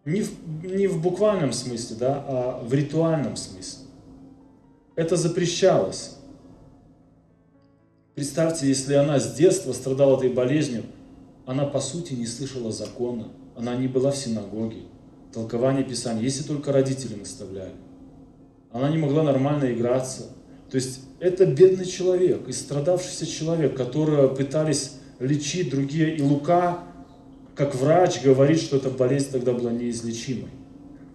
Не 0.05 0.21
в, 0.21 0.65
не 0.65 0.87
в 0.87 1.01
буквальном 1.01 1.53
смысле, 1.53 1.95
да, 1.99 2.25
а 2.27 2.63
в 2.63 2.73
ритуальном 2.73 3.35
смысле. 3.35 3.85
Это 4.95 5.15
запрещалось. 5.15 6.17
Представьте, 8.15 8.67
если 8.67 8.95
она 8.95 9.19
с 9.19 9.35
детства 9.35 9.73
страдала 9.73 10.17
этой 10.17 10.29
болезнью, 10.29 10.83
она 11.45 11.65
по 11.65 11.79
сути 11.79 12.13
не 12.13 12.25
слышала 12.25 12.71
закона, 12.71 13.27
она 13.55 13.75
не 13.75 13.87
была 13.87 14.11
в 14.11 14.17
синагоге, 14.17 14.83
толкование 15.33 15.83
Писания, 15.83 16.23
если 16.23 16.43
только 16.43 16.71
родители 16.71 17.15
наставляли. 17.15 17.73
Она 18.71 18.89
не 18.89 18.97
могла 18.97 19.23
нормально 19.23 19.71
играться. 19.71 20.23
То 20.69 20.75
есть 20.75 21.01
это 21.19 21.45
бедный 21.45 21.85
человек, 21.85 22.47
истрадавшийся 22.47 23.25
человек, 23.25 23.75
которого 23.75 24.33
пытались 24.33 24.93
лечить 25.19 25.69
другие. 25.69 26.15
И 26.15 26.21
Лука, 26.21 26.79
как 27.55 27.75
врач, 27.75 28.23
говорит, 28.23 28.59
что 28.59 28.77
эта 28.77 28.89
болезнь 28.89 29.31
тогда 29.31 29.53
была 29.53 29.71
неизлечимой. 29.71 30.49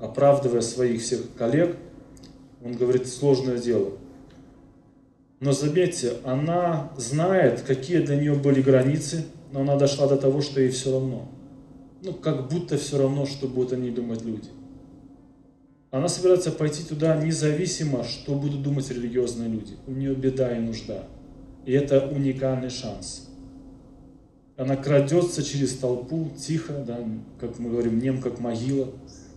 Оправдывая 0.01 0.61
своих 0.61 1.03
всех 1.03 1.21
коллег, 1.37 1.77
он 2.63 2.73
говорит, 2.73 3.09
сложное 3.09 3.59
дело. 3.59 3.93
Но 5.41 5.53
заметьте, 5.53 6.15
она 6.25 6.93
знает, 6.97 7.63
какие 7.63 7.99
для 7.99 8.17
нее 8.17 8.35
были 8.35 8.63
границы, 8.63 9.25
но 9.53 9.61
она 9.61 9.77
дошла 9.77 10.07
до 10.07 10.17
того, 10.17 10.41
что 10.41 10.61
ей 10.61 10.71
все 10.71 10.93
равно. 10.93 11.29
Ну, 12.03 12.13
как 12.13 12.49
будто 12.49 12.77
все 12.77 12.99
равно, 12.99 13.27
что 13.27 13.49
будут 13.49 13.73
о 13.73 13.77
ней 13.77 13.91
думать 13.91 14.23
люди. 14.23 14.49
Она 15.91 16.09
собирается 16.09 16.53
пойти 16.53 16.83
туда 16.83 17.17
независимо, 17.17 18.05
что 18.05 18.35
будут 18.35 18.63
думать 18.63 18.91
религиозные 18.91 19.49
люди. 19.49 19.77
У 19.87 19.93
нее 19.93 20.15
беда 20.15 20.57
и 20.57 20.61
нужда. 20.61 21.05
И 21.65 21.73
это 21.73 22.09
уникальный 22.09 22.71
шанс. 22.71 23.26
Она 24.57 24.77
крадется 24.77 25.43
через 25.43 25.77
толпу, 25.77 26.31
тихо, 26.39 26.83
да, 26.87 26.99
как 27.39 27.59
мы 27.59 27.71
говорим, 27.71 27.99
нем 27.99 28.23
как 28.23 28.41
могила, 28.41 28.89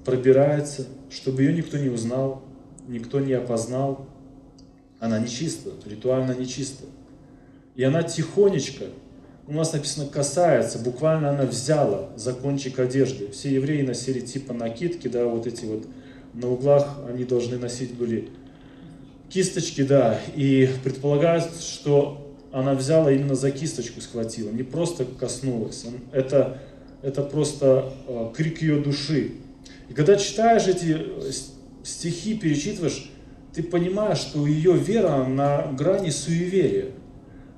пробирается, 0.05 0.85
чтобы 1.09 1.43
ее 1.43 1.53
никто 1.53 1.77
не 1.77 1.89
узнал, 1.89 2.41
никто 2.87 3.19
не 3.19 3.33
опознал. 3.33 4.07
Она 4.99 5.19
нечиста, 5.19 5.71
ритуально 5.85 6.33
нечиста. 6.33 6.85
И 7.75 7.83
она 7.83 8.03
тихонечко, 8.03 8.85
у 9.47 9.53
нас 9.53 9.73
написано 9.73 10.07
касается, 10.07 10.79
буквально 10.79 11.31
она 11.31 11.43
взяла 11.43 12.09
за 12.15 12.33
кончик 12.33 12.79
одежды. 12.79 13.29
Все 13.31 13.53
евреи 13.53 13.81
носили 13.81 14.19
типа 14.19 14.53
накидки, 14.53 15.07
да, 15.07 15.25
вот 15.25 15.47
эти 15.47 15.65
вот 15.65 15.85
на 16.33 16.49
углах 16.49 16.97
они 17.09 17.23
должны 17.23 17.57
носить 17.57 17.93
были 17.93 18.29
кисточки, 19.29 19.83
да, 19.83 20.19
и 20.35 20.69
предполагают, 20.83 21.45
что 21.61 22.28
она 22.51 22.73
взяла 22.73 23.11
именно 23.11 23.35
за 23.35 23.51
кисточку 23.51 24.01
схватила, 24.01 24.49
не 24.49 24.63
просто 24.63 25.05
коснулась. 25.05 25.85
Это, 26.11 26.59
это 27.01 27.21
просто 27.21 27.93
э, 28.07 28.31
крик 28.35 28.61
ее 28.61 28.79
души. 28.79 29.33
И 29.89 29.93
когда 29.93 30.15
читаешь 30.15 30.67
эти 30.67 30.97
стихи 31.83 32.35
перечитываешь, 32.35 33.11
ты 33.53 33.63
понимаешь, 33.63 34.19
что 34.19 34.45
ее 34.45 34.73
вера 34.73 35.25
на 35.25 35.71
грани 35.73 36.09
суеверия. 36.09 36.91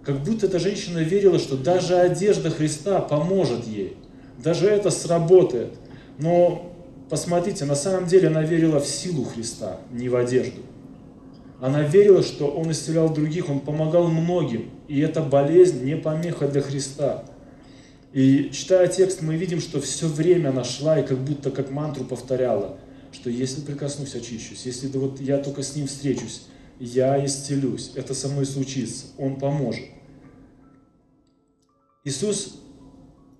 Как 0.03 0.23
будто 0.23 0.47
эта 0.47 0.57
женщина 0.57 0.99
верила, 0.99 1.37
что 1.37 1.57
даже 1.57 1.97
одежда 1.97 2.49
Христа 2.49 3.01
поможет 3.01 3.67
ей. 3.67 3.97
Даже 4.43 4.67
это 4.67 4.89
сработает. 4.89 5.75
Но 6.17 6.73
посмотрите, 7.09 7.65
на 7.65 7.75
самом 7.75 8.07
деле 8.07 8.29
она 8.29 8.41
верила 8.41 8.79
в 8.79 8.87
силу 8.87 9.25
Христа, 9.25 9.79
не 9.91 10.09
в 10.09 10.15
одежду. 10.15 10.61
Она 11.59 11.83
верила, 11.83 12.23
что 12.23 12.47
Он 12.47 12.71
исцелял 12.71 13.13
других, 13.13 13.49
Он 13.49 13.59
помогал 13.59 14.07
многим. 14.07 14.71
И 14.91 14.99
эта 14.99 15.21
болезнь 15.21 15.83
не 15.85 15.95
помеха 15.95 16.47
для 16.47 16.61
Христа. 16.61 17.23
И 18.13 18.49
читая 18.51 18.87
текст, 18.87 19.21
мы 19.21 19.35
видим, 19.35 19.61
что 19.61 19.79
все 19.79 20.07
время 20.07 20.49
она 20.49 20.63
шла 20.63 20.99
и 20.99 21.05
как 21.05 21.17
будто 21.17 21.51
как 21.51 21.71
мантру 21.71 22.03
повторяла– 22.03 22.77
что 23.11 23.29
если 23.29 23.61
прикоснусь, 23.61 24.15
очищусь, 24.15 24.65
если 24.65 24.87
вот 24.97 25.19
я 25.19 25.37
только 25.37 25.63
с 25.63 25.75
ним 25.75 25.87
встречусь, 25.87 26.43
я 26.79 27.23
исцелюсь, 27.25 27.91
это 27.95 28.13
со 28.13 28.27
мной 28.29 28.45
случится, 28.45 29.07
он 29.17 29.37
поможет. 29.37 29.85
Иисус 32.03 32.59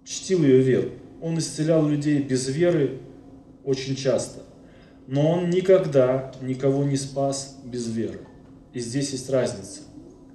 чтил 0.05 0.43
ее 0.43 0.61
веру. 0.61 0.91
Он 1.21 1.37
исцелял 1.39 1.87
людей 1.87 2.21
без 2.21 2.47
веры 2.47 2.99
очень 3.63 3.95
часто. 3.95 4.43
Но 5.07 5.31
он 5.31 5.49
никогда 5.49 6.31
никого 6.41 6.83
не 6.83 6.97
спас 6.97 7.57
без 7.63 7.87
веры. 7.87 8.21
И 8.73 8.79
здесь 8.79 9.11
есть 9.11 9.29
разница. 9.29 9.81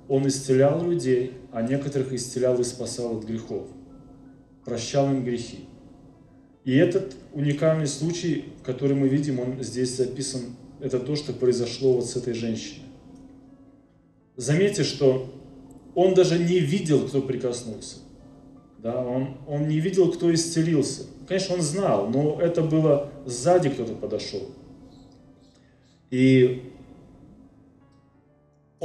Он 0.09 0.27
исцелял 0.29 0.88
людей, 0.88 1.33
а 1.53 1.62
некоторых 1.62 2.12
исцелял 2.12 2.61
и 2.61 2.64
спасал 2.64 3.19
от 3.19 3.25
грехов. 3.25 3.66
Прощал 4.64 5.11
им 5.12 5.25
грехи. 5.25 5.66
И 6.64 6.77
этот 6.77 7.14
уникальный 7.33 7.87
случай, 7.87 8.47
который 8.64 8.97
мы 8.97 9.09
видим, 9.09 9.40
он 9.40 9.62
здесь 9.62 9.97
записан, 9.97 10.57
это 10.81 10.99
то, 10.99 11.14
что 11.16 11.33
произошло 11.33 11.95
вот 11.95 12.07
с 12.07 12.16
этой 12.16 12.35
женщиной. 12.35 12.87
Заметьте, 14.37 14.83
что 14.83 15.33
он 15.95 16.14
даже 16.14 16.38
не 16.38 16.59
видел, 16.59 17.07
кто 17.07 17.23
прикоснулся. 17.23 17.97
Да, 18.79 19.03
он, 19.03 19.38
он 19.49 19.66
не 19.69 19.81
видел, 19.81 20.12
кто 20.12 20.33
исцелился. 20.33 21.05
Конечно, 21.27 21.55
он 21.55 21.62
знал, 21.62 22.09
но 22.09 22.38
это 22.40 22.62
было 22.62 23.11
сзади 23.25 23.71
кто-то 23.71 23.95
подошел. 23.95 24.42
И 26.11 26.73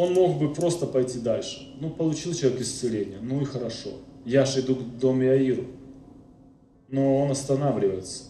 он 0.02 0.14
мог 0.14 0.38
бы 0.38 0.54
просто 0.54 0.86
пойти 0.86 1.20
дальше. 1.20 1.74
Ну, 1.80 1.90
получил 1.90 2.34
человек 2.34 2.62
исцеление, 2.62 3.20
ну 3.22 3.42
и 3.42 3.46
хорошо. 3.46 3.90
Я 4.26 4.46
же 4.46 4.62
иду 4.62 4.76
к 4.76 4.98
дому 5.00 5.24
Яиру 5.24 5.66
но 6.92 7.22
он 7.22 7.32
останавливается. 7.32 8.26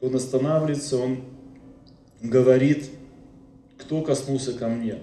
Он 0.00 0.14
останавливается, 0.14 0.96
он 0.98 1.24
говорит, 2.22 2.90
кто 3.76 4.02
коснулся 4.02 4.52
ко 4.54 4.68
мне. 4.68 5.00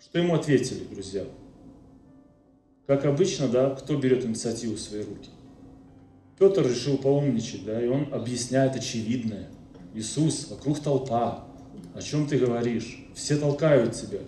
Что 0.00 0.18
ему 0.18 0.34
ответили, 0.34 0.84
друзья? 0.84 1.24
Как 2.86 3.04
обычно, 3.04 3.48
да, 3.48 3.70
кто 3.70 3.96
берет 3.96 4.24
инициативу 4.24 4.74
в 4.74 4.80
свои 4.80 5.02
руки? 5.02 5.30
Петр 6.38 6.66
решил 6.66 6.98
поумничать, 6.98 7.64
да, 7.64 7.82
и 7.82 7.86
он 7.86 8.12
объясняет 8.12 8.74
очевидное. 8.74 9.48
Иисус, 9.94 10.48
вокруг 10.50 10.80
толпа, 10.80 11.46
о 11.98 12.00
чем 12.02 12.28
ты 12.28 12.38
говоришь? 12.38 13.04
Все 13.12 13.36
толкают 13.36 13.92
тебя. 13.92 14.20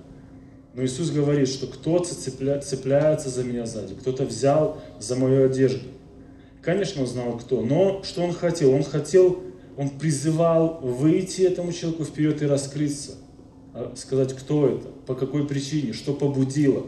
Но 0.75 0.85
Иисус 0.85 1.11
говорит, 1.11 1.49
что 1.49 1.69
кто-то 1.69 2.13
цепля... 2.13 2.61
цепляется 2.61 3.29
за 3.29 3.45
меня 3.45 3.65
сзади, 3.65 3.95
кто-то 3.95 4.25
взял 4.25 4.83
за 4.99 5.15
мою 5.15 5.47
одежду. 5.47 5.87
Конечно, 6.63 7.03
он 7.03 7.07
знал 7.07 7.39
кто, 7.39 7.61
но 7.63 8.03
что 8.03 8.23
он 8.23 8.33
хотел? 8.33 8.73
Он 8.73 8.83
хотел, 8.83 9.41
он 9.77 9.91
призывал 9.91 10.81
выйти 10.83 11.43
этому 11.43 11.73
человеку 11.73 12.05
вперед 12.05 12.43
и 12.43 12.47
раскрыться, 12.47 13.13
а 13.73 13.95
сказать, 13.97 14.35
кто 14.35 14.69
это, 14.69 14.89
по 15.07 15.15
какой 15.15 15.47
причине, 15.47 15.93
что 15.93 16.13
побудило. 16.13 16.87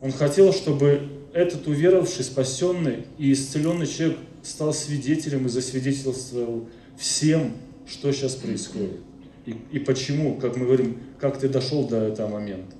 Он 0.00 0.10
хотел, 0.10 0.52
чтобы 0.52 1.02
этот 1.32 1.68
уверовавший, 1.68 2.24
спасенный 2.24 3.06
и 3.18 3.32
исцеленный 3.32 3.86
человек 3.86 4.18
стал 4.42 4.74
свидетелем 4.74 5.46
и 5.46 5.48
засвидетельствовал 5.48 6.66
всем, 6.96 7.52
что 7.86 8.10
сейчас 8.10 8.34
происходит. 8.34 9.00
И, 9.46 9.56
и 9.72 9.78
почему, 9.78 10.36
как 10.36 10.56
мы 10.56 10.66
говорим, 10.66 11.00
как 11.18 11.38
ты 11.38 11.48
дошел 11.48 11.86
до 11.86 11.96
этого 11.96 12.28
момента. 12.28 12.76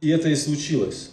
И 0.00 0.08
это 0.10 0.28
и 0.28 0.36
случилось. 0.36 1.10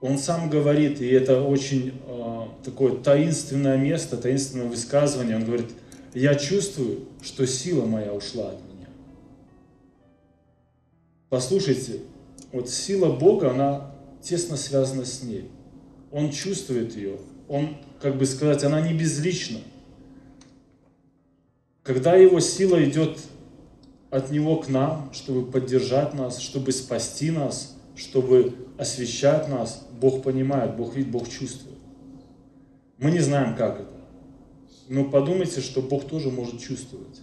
Он 0.00 0.18
сам 0.18 0.50
говорит, 0.50 1.00
и 1.00 1.06
это 1.06 1.42
очень 1.42 1.94
э, 2.06 2.42
такое 2.64 2.96
таинственное 2.96 3.76
место, 3.76 4.16
таинственное 4.16 4.66
высказывание. 4.66 5.36
Он 5.36 5.44
говорит, 5.44 5.70
я 6.12 6.34
чувствую, 6.34 7.06
что 7.22 7.46
сила 7.46 7.86
моя 7.86 8.12
ушла 8.12 8.50
от 8.50 8.60
меня. 8.60 8.88
Послушайте, 11.28 12.00
вот 12.52 12.68
сила 12.68 13.12
Бога, 13.12 13.50
она 13.50 13.94
тесно 14.22 14.56
связана 14.56 15.04
с 15.04 15.22
ней. 15.22 15.50
он 16.10 16.30
чувствует 16.30 16.96
ее, 16.96 17.18
он, 17.48 17.76
как 18.00 18.16
бы 18.16 18.26
сказать, 18.26 18.62
она 18.64 18.80
не 18.80 18.94
безлична. 18.94 19.58
Когда 21.84 22.16
его 22.16 22.40
сила 22.40 22.82
идет 22.82 23.18
от 24.10 24.30
него 24.30 24.56
к 24.56 24.68
нам, 24.68 25.12
чтобы 25.12 25.50
поддержать 25.50 26.14
нас, 26.14 26.38
чтобы 26.38 26.72
спасти 26.72 27.30
нас, 27.30 27.76
чтобы 27.94 28.54
освещать 28.78 29.48
нас, 29.48 29.86
Бог 30.00 30.22
понимает, 30.22 30.76
Бог 30.76 30.96
видит, 30.96 31.10
Бог 31.10 31.28
чувствует. 31.28 31.78
Мы 32.98 33.10
не 33.10 33.20
знаем, 33.20 33.54
как 33.54 33.80
это. 33.80 33.90
Но 34.88 35.04
подумайте, 35.04 35.60
что 35.60 35.82
Бог 35.82 36.08
тоже 36.08 36.30
может 36.30 36.58
чувствовать. 36.58 37.20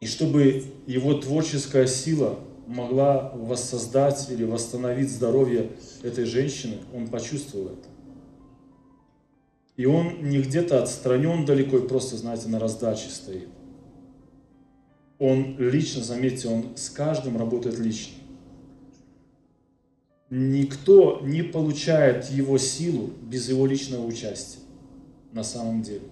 И 0.00 0.06
чтобы 0.06 0.64
его 0.86 1.14
творческая 1.14 1.86
сила 1.86 2.38
могла 2.66 3.30
воссоздать 3.34 4.28
или 4.30 4.44
восстановить 4.44 5.10
здоровье 5.10 5.70
этой 6.02 6.26
женщины, 6.26 6.78
он 6.94 7.08
почувствовал 7.08 7.68
это. 7.68 7.93
И 9.76 9.86
он 9.86 10.28
не 10.28 10.40
где-то 10.40 10.82
отстранен 10.82 11.44
далеко 11.44 11.78
и 11.78 11.88
просто, 11.88 12.16
знаете, 12.16 12.48
на 12.48 12.58
раздаче 12.58 13.10
стоит. 13.10 13.48
Он 15.18 15.56
лично, 15.58 16.02
заметьте, 16.02 16.48
он 16.48 16.76
с 16.76 16.90
каждым 16.90 17.36
работает 17.36 17.78
лично. 17.78 18.14
Никто 20.30 21.20
не 21.22 21.42
получает 21.42 22.30
его 22.30 22.58
силу 22.58 23.10
без 23.22 23.48
его 23.48 23.66
личного 23.66 24.04
участия 24.04 24.60
на 25.32 25.44
самом 25.44 25.82
деле. 25.82 26.08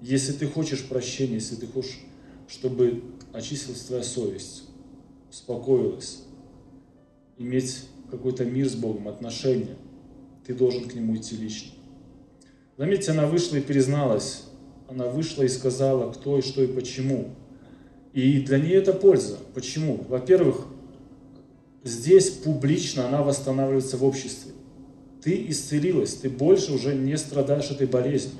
Если 0.00 0.32
ты 0.32 0.46
хочешь 0.46 0.84
прощения, 0.86 1.34
если 1.34 1.56
ты 1.56 1.66
хочешь, 1.66 2.00
чтобы 2.48 3.02
очистилась 3.32 3.82
твоя 3.82 4.02
совесть, 4.02 4.64
успокоилась, 5.30 6.24
иметь 7.38 7.84
какой-то 8.10 8.44
мир 8.44 8.68
с 8.68 8.74
Богом, 8.74 9.08
отношения, 9.08 9.76
ты 10.46 10.54
должен 10.54 10.88
к 10.88 10.94
Нему 10.94 11.16
идти 11.16 11.36
лично. 11.36 11.71
Заметьте, 12.76 13.10
она 13.10 13.26
вышла 13.26 13.56
и 13.56 13.60
призналась. 13.60 14.44
Она 14.88 15.06
вышла 15.06 15.42
и 15.42 15.48
сказала, 15.48 16.12
кто 16.12 16.38
и 16.38 16.42
что 16.42 16.62
и 16.62 16.66
почему. 16.66 17.30
И 18.12 18.40
для 18.40 18.58
нее 18.58 18.74
это 18.74 18.92
польза. 18.92 19.38
Почему? 19.54 20.04
Во-первых, 20.08 20.66
здесь 21.84 22.30
публично 22.30 23.08
она 23.08 23.22
восстанавливается 23.22 23.96
в 23.96 24.04
обществе. 24.04 24.52
Ты 25.22 25.46
исцелилась, 25.48 26.14
ты 26.14 26.28
больше 26.28 26.72
уже 26.72 26.94
не 26.94 27.16
страдаешь 27.16 27.70
этой 27.70 27.86
болезнью. 27.86 28.36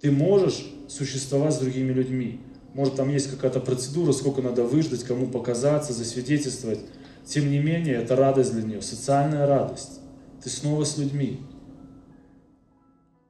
Ты 0.00 0.10
можешь 0.10 0.66
существовать 0.88 1.54
с 1.54 1.58
другими 1.58 1.92
людьми. 1.92 2.40
Может, 2.74 2.96
там 2.96 3.10
есть 3.10 3.30
какая-то 3.30 3.60
процедура, 3.60 4.12
сколько 4.12 4.42
надо 4.42 4.62
выждать, 4.62 5.02
кому 5.02 5.26
показаться, 5.26 5.92
засвидетельствовать. 5.92 6.80
Тем 7.24 7.50
не 7.50 7.58
менее, 7.58 7.96
это 7.96 8.16
радость 8.16 8.52
для 8.52 8.62
нее, 8.62 8.82
социальная 8.82 9.46
радость. 9.46 10.00
Ты 10.42 10.50
снова 10.50 10.84
с 10.84 10.96
людьми. 10.96 11.40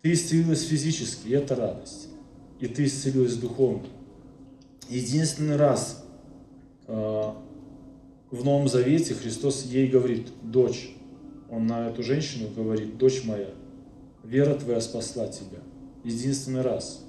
Ты 0.03 0.13
исцелилась 0.13 0.67
физически, 0.67 1.29
и 1.29 1.33
это 1.33 1.55
радость. 1.55 2.09
И 2.59 2.67
ты 2.67 2.85
исцелилась 2.85 3.37
духовно. 3.37 3.87
Единственный 4.89 5.57
раз 5.57 6.05
э, 6.87 6.93
в 8.31 8.45
Новом 8.45 8.69
Завете 8.69 9.15
Христос 9.15 9.65
ей 9.65 9.89
говорит, 9.89 10.29
дочь, 10.43 10.91
он 11.51 11.67
на 11.67 11.89
эту 11.89 12.03
женщину 12.03 12.49
говорит, 12.49 12.97
дочь 12.97 13.25
моя, 13.25 13.51
вера 14.25 14.55
твоя 14.55 14.81
спасла 14.81 15.29
тебя. 15.29 15.59
Единственный 16.05 16.63
раз. 16.63 17.05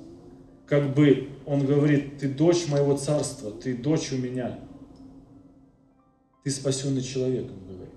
Как 0.65 0.93
бы 0.93 1.30
он 1.45 1.65
говорит, 1.65 2.17
ты 2.17 2.30
дочь 2.30 2.67
моего 2.67 2.97
царства, 2.97 3.51
ты 3.51 3.75
дочь 3.75 4.12
у 4.12 4.17
меня. 4.17 4.60
Ты 6.43 6.51
спасенный 6.51 7.01
человек, 7.01 7.45
он 7.45 7.75
говорит. 7.75 7.90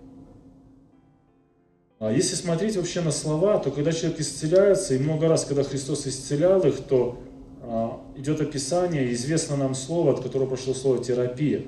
А 2.00 2.12
если 2.12 2.34
смотреть 2.34 2.76
вообще 2.76 3.00
на 3.00 3.12
слова, 3.12 3.58
то 3.58 3.70
когда 3.70 3.92
человек 3.92 4.20
исцеляется, 4.20 4.94
и 4.94 4.98
много 4.98 5.28
раз, 5.28 5.44
когда 5.44 5.62
Христос 5.62 6.06
исцелял 6.06 6.60
их, 6.66 6.80
то 6.80 7.20
а, 7.62 8.00
идет 8.16 8.40
описание, 8.40 9.12
известно 9.12 9.56
нам 9.56 9.74
слово, 9.74 10.12
от 10.12 10.22
которого 10.22 10.48
прошло 10.48 10.74
слово 10.74 11.02
терапия. 11.02 11.62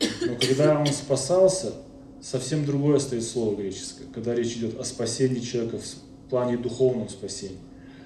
Но 0.00 0.36
когда 0.36 0.78
он 0.78 0.86
спасался, 0.86 1.72
совсем 2.20 2.64
другое 2.64 2.98
стоит 2.98 3.24
слово 3.24 3.56
греческое, 3.56 4.06
когда 4.12 4.34
речь 4.34 4.56
идет 4.56 4.78
о 4.78 4.84
спасении 4.84 5.40
человека 5.40 5.78
в 5.78 6.30
плане 6.30 6.56
духовном 6.56 7.08
спасении. 7.08 7.58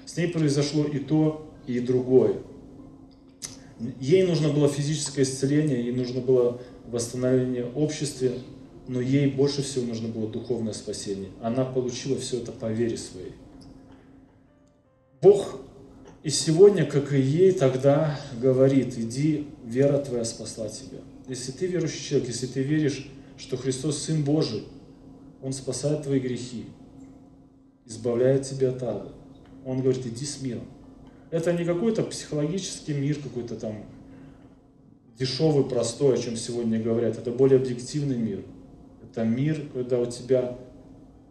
С 0.05 0.15
ней 0.17 0.27
произошло 0.27 0.85
и 0.85 0.99
то, 0.99 1.49
и 1.67 1.79
другое. 1.79 2.37
Ей 3.99 4.25
нужно 4.25 4.49
было 4.49 4.67
физическое 4.67 5.23
исцеление, 5.23 5.83
ей 5.83 5.91
нужно 5.91 6.21
было 6.21 6.59
восстановление 6.87 7.65
общества, 7.75 8.29
но 8.87 9.01
ей 9.01 9.27
больше 9.27 9.61
всего 9.61 9.85
нужно 9.85 10.07
было 10.07 10.29
духовное 10.29 10.73
спасение. 10.73 11.29
Она 11.41 11.65
получила 11.65 12.17
все 12.17 12.37
это 12.37 12.51
по 12.51 12.71
вере 12.71 12.97
своей. 12.97 13.33
Бог 15.21 15.59
и 16.23 16.29
сегодня, 16.29 16.85
как 16.85 17.13
и 17.13 17.19
ей 17.19 17.51
тогда, 17.51 18.19
говорит, 18.41 18.97
иди, 18.97 19.47
вера 19.65 19.97
твоя 19.97 20.25
спасла 20.25 20.69
тебя. 20.69 20.99
Если 21.27 21.51
ты 21.51 21.67
верующий 21.67 22.03
человек, 22.03 22.29
если 22.29 22.47
ты 22.47 22.61
веришь, 22.61 23.09
что 23.37 23.57
Христос 23.57 23.99
Сын 23.99 24.23
Божий, 24.23 24.63
Он 25.41 25.53
спасает 25.53 26.03
твои 26.03 26.19
грехи, 26.19 26.65
избавляет 27.85 28.43
тебя 28.43 28.69
от 28.69 28.83
ада. 28.83 29.11
Он 29.65 29.81
говорит, 29.81 30.05
иди 30.05 30.25
с 30.25 30.41
миром. 30.41 30.65
Это 31.29 31.51
не 31.51 31.65
какой-то 31.65 32.03
психологический 32.03 32.93
мир, 32.93 33.17
какой-то 33.21 33.55
там 33.55 33.85
дешевый, 35.19 35.65
простой, 35.65 36.15
о 36.15 36.17
чем 36.17 36.37
сегодня 36.37 36.81
говорят. 36.81 37.17
Это 37.17 37.31
более 37.31 37.59
объективный 37.59 38.17
мир. 38.17 38.43
Это 39.09 39.23
мир, 39.23 39.69
когда 39.73 39.99
у 39.99 40.05
тебя 40.05 40.57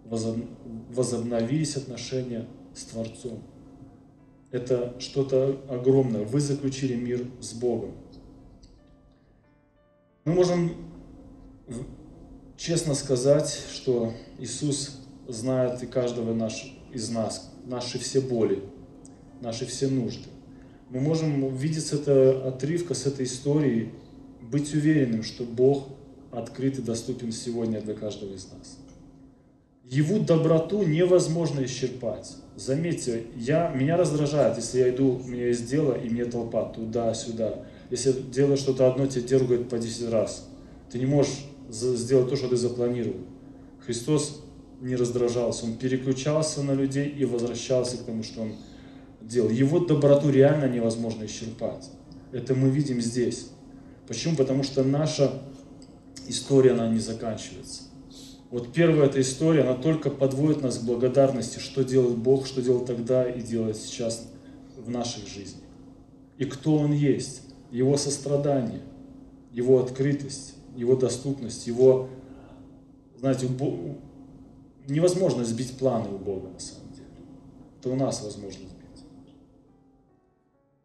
возобновились 0.04 1.76
отношения 1.76 2.46
с 2.74 2.84
Творцом. 2.84 3.42
Это 4.50 4.94
что-то 4.98 5.60
огромное. 5.68 6.24
Вы 6.24 6.40
заключили 6.40 6.94
мир 6.94 7.26
с 7.40 7.52
Богом. 7.52 7.92
Мы 10.24 10.32
можем 10.32 10.72
честно 12.56 12.94
сказать, 12.94 13.62
что 13.72 14.12
Иисус 14.38 14.98
знает 15.28 15.82
и 15.82 15.86
каждого 15.86 16.50
из 16.92 17.10
нас, 17.10 17.52
наши 17.64 17.98
все 17.98 18.20
боли, 18.20 18.62
наши 19.40 19.66
все 19.66 19.88
нужды. 19.88 20.28
Мы 20.90 21.00
можем 21.00 21.54
видеть 21.54 21.86
с 21.86 21.92
этого 21.92 22.48
отрывка, 22.48 22.94
с 22.94 23.06
этой 23.06 23.26
истории, 23.26 23.92
быть 24.40 24.72
уверенным, 24.72 25.24
что 25.24 25.44
Бог 25.44 25.88
открыт 26.36 26.78
и 26.78 26.82
доступен 26.82 27.32
сегодня 27.32 27.80
для 27.80 27.94
каждого 27.94 28.32
из 28.34 28.46
нас. 28.52 28.78
Его 29.84 30.18
доброту 30.18 30.82
невозможно 30.82 31.64
исчерпать. 31.64 32.36
Заметьте, 32.56 33.24
я, 33.36 33.70
меня 33.70 33.96
раздражает, 33.96 34.56
если 34.56 34.80
я 34.80 34.90
иду, 34.90 35.20
у 35.24 35.28
меня 35.28 35.46
есть 35.46 35.68
дело, 35.68 35.94
и 35.94 36.08
мне 36.08 36.24
толпа 36.24 36.64
туда-сюда. 36.64 37.64
Если 37.90 38.12
делаешь 38.12 38.58
что-то 38.58 38.88
одно, 38.88 39.06
тебе 39.06 39.22
дергают 39.22 39.68
по 39.68 39.78
10 39.78 40.10
раз. 40.10 40.48
Ты 40.90 40.98
не 40.98 41.06
можешь 41.06 41.44
сделать 41.68 42.28
то, 42.28 42.36
что 42.36 42.48
ты 42.48 42.56
запланировал. 42.56 43.20
Христос 43.84 44.42
не 44.80 44.96
раздражался, 44.96 45.64
он 45.64 45.76
переключался 45.76 46.62
на 46.62 46.72
людей 46.72 47.08
и 47.08 47.24
возвращался 47.24 47.96
к 47.96 48.04
тому, 48.04 48.22
что 48.22 48.42
он 48.42 48.52
делал. 49.22 49.48
Его 49.48 49.78
доброту 49.78 50.30
реально 50.30 50.66
невозможно 50.66 51.24
исчерпать. 51.24 51.90
Это 52.32 52.54
мы 52.54 52.68
видим 52.68 53.00
здесь. 53.00 53.50
Почему? 54.06 54.36
Потому 54.36 54.64
что 54.64 54.82
наша 54.82 55.30
история, 56.28 56.72
она 56.72 56.88
не 56.88 56.98
заканчивается. 56.98 57.82
Вот 58.50 58.72
первая 58.72 59.08
эта 59.08 59.20
история, 59.20 59.62
она 59.62 59.74
только 59.74 60.08
подводит 60.08 60.62
нас 60.62 60.78
к 60.78 60.84
благодарности, 60.84 61.58
что 61.58 61.84
делает 61.84 62.16
Бог, 62.16 62.46
что 62.46 62.62
делал 62.62 62.84
тогда 62.84 63.28
и 63.28 63.40
делает 63.40 63.76
сейчас 63.76 64.28
в 64.76 64.88
наших 64.88 65.26
жизнях. 65.26 65.62
И 66.38 66.44
кто 66.44 66.76
Он 66.76 66.92
есть, 66.92 67.42
Его 67.70 67.96
сострадание, 67.96 68.82
Его 69.52 69.82
открытость, 69.82 70.54
Его 70.76 70.94
доступность, 70.94 71.66
Его, 71.66 72.08
знаете, 73.18 73.48
невозможно 74.86 75.44
сбить 75.44 75.76
планы 75.78 76.08
у 76.10 76.18
Бога 76.18 76.48
на 76.48 76.60
самом 76.60 76.92
деле. 76.92 77.08
Это 77.80 77.90
у 77.90 77.96
нас 77.96 78.22
возможно 78.22 78.60
сбить. 78.60 78.76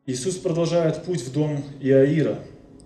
Иисус 0.07 0.35
продолжает 0.37 1.03
путь 1.03 1.21
в 1.21 1.31
дом 1.31 1.63
Иаира. 1.79 2.39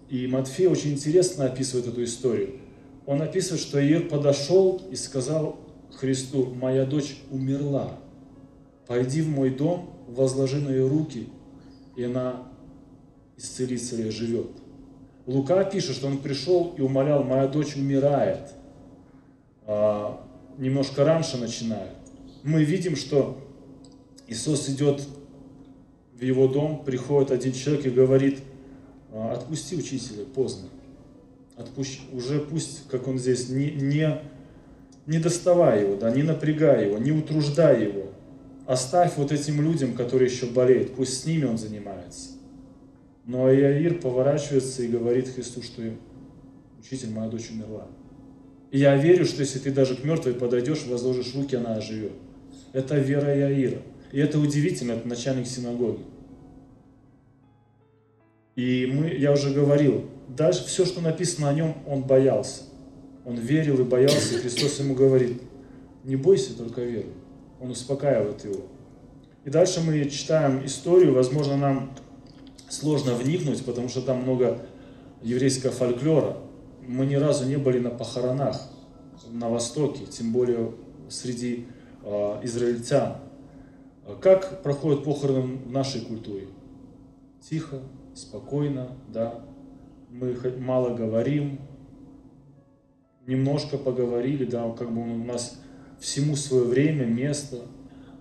И 0.10 0.28
Матфей 0.28 0.68
очень 0.68 0.94
интересно 0.94 1.46
описывает 1.46 1.88
эту 1.88 2.04
историю. 2.04 2.60
Он 3.06 3.22
описывает, 3.22 3.62
что 3.62 3.84
Иир 3.84 4.08
подошел 4.08 4.82
и 4.92 4.96
сказал 4.96 5.60
Христу, 5.96 6.54
«Моя 6.54 6.86
дочь 6.86 7.18
умерла. 7.32 8.00
Пойди 8.88 9.22
в 9.22 9.30
мой 9.30 9.50
дом, 9.50 9.92
возложи 10.08 10.60
на 10.60 10.70
ее 10.70 10.88
руки, 10.88 11.30
и 11.96 12.04
она 12.04 12.44
исцелится 13.38 13.96
или 13.96 14.10
живет». 14.10 14.48
Лука 15.26 15.64
пишет, 15.64 15.96
что 15.96 16.08
он 16.08 16.20
пришел 16.20 16.76
и 16.78 16.82
умолял, 16.82 17.24
«Моя 17.24 17.48
дочь 17.48 17.76
умирает». 17.76 18.54
А, 19.66 20.24
немножко 20.58 21.04
раньше 21.04 21.38
начинает. 21.38 21.92
Мы 22.44 22.64
видим, 22.64 22.96
что 22.96 23.40
Иисус 24.28 24.70
идет 24.70 25.02
в 26.14 26.22
его 26.22 26.48
дом, 26.48 26.84
приходит 26.86 27.32
один 27.32 27.54
человек 27.54 27.88
и 27.88 27.90
говорит, 27.90 28.40
«А, 28.40 28.55
отпусти 29.16 29.76
учителя, 29.76 30.26
поздно. 30.26 30.70
Отпусти, 31.56 32.02
уже 32.12 32.40
пусть, 32.40 32.88
как 32.90 33.08
он 33.08 33.18
здесь, 33.18 33.50
не, 33.50 33.72
не 33.72 34.22
не 35.06 35.20
доставай 35.20 35.82
его, 35.82 35.96
да, 35.96 36.10
не 36.10 36.24
напрягай 36.24 36.88
его, 36.88 36.98
не 36.98 37.12
утруждай 37.12 37.84
его. 37.84 38.08
Оставь 38.66 39.14
вот 39.18 39.32
этим 39.32 39.62
людям, 39.62 39.94
которые 39.94 40.32
еще 40.32 40.48
болеют, 40.48 40.96
пусть 40.96 41.22
с 41.22 41.26
ними 41.26 41.46
он 41.46 41.58
занимается. 41.58 42.30
Но 43.26 43.52
Иаир 43.54 44.00
поворачивается 44.00 44.84
и 44.84 44.88
говорит 44.88 45.30
Христу, 45.30 45.62
что 45.62 45.82
учитель, 46.80 47.12
моя 47.12 47.30
дочь 47.30 47.52
умерла. 47.52 47.88
И 48.72 48.80
я 48.80 48.96
верю, 48.96 49.26
что 49.26 49.42
если 49.42 49.60
ты 49.60 49.72
даже 49.72 49.96
к 49.96 50.04
мертвой 50.04 50.34
подойдешь, 50.34 50.86
возложишь 50.88 51.36
руки, 51.36 51.56
она 51.56 51.76
оживет. 51.76 52.14
Это 52.74 52.98
вера 52.98 53.36
Иаира. 53.38 53.82
И 54.12 54.20
это 54.20 54.40
удивительно, 54.40 54.94
это 54.94 55.08
начальник 55.08 55.48
синагоги. 55.48 56.02
И 58.56 58.86
мы, 58.86 59.10
я 59.10 59.34
уже 59.34 59.54
говорил, 59.54 60.06
даже 60.30 60.64
все, 60.64 60.86
что 60.86 61.02
написано 61.02 61.50
о 61.50 61.54
нем, 61.54 61.76
он 61.88 62.04
боялся. 62.04 62.64
Он 63.26 63.36
верил 63.36 63.80
и 63.80 63.84
боялся, 63.84 64.36
и 64.36 64.38
Христос 64.38 64.80
ему 64.80 64.96
говорит, 64.96 65.42
не 66.04 66.16
бойся, 66.16 66.56
только 66.58 66.82
веруй. 66.82 67.12
Он 67.60 67.72
успокаивает 67.72 68.44
его. 68.46 68.66
И 69.44 69.50
дальше 69.50 69.82
мы 69.82 70.06
читаем 70.10 70.66
историю, 70.66 71.14
возможно, 71.14 71.58
нам 71.58 71.92
сложно 72.70 73.14
вникнуть, 73.14 73.64
потому 73.66 73.90
что 73.90 74.02
там 74.02 74.22
много 74.22 74.60
еврейского 75.22 75.72
фольклора. 75.72 76.38
Мы 76.88 77.06
ни 77.06 77.16
разу 77.16 77.46
не 77.46 77.58
были 77.58 77.80
на 77.80 77.90
похоронах 77.90 78.70
на 79.28 79.50
Востоке, 79.50 80.06
тем 80.06 80.32
более 80.32 80.72
среди 81.10 81.66
э, 82.04 82.40
израильтян. 82.44 83.18
Как 84.22 84.62
проходят 84.62 85.04
похороны 85.04 85.58
в 85.58 85.72
нашей 85.72 86.02
культуре? 86.02 86.48
Тихо, 87.50 87.82
спокойно, 88.16 88.90
да. 89.10 89.46
Мы 90.10 90.36
мало 90.58 90.96
говорим, 90.96 91.60
немножко 93.28 93.78
поговорили, 93.78 94.46
да, 94.46 94.70
как 94.72 94.92
бы 94.92 95.02
у 95.02 95.24
нас 95.24 95.60
всему 96.00 96.36
свое 96.36 96.64
время, 96.66 97.06
место. 97.06 97.58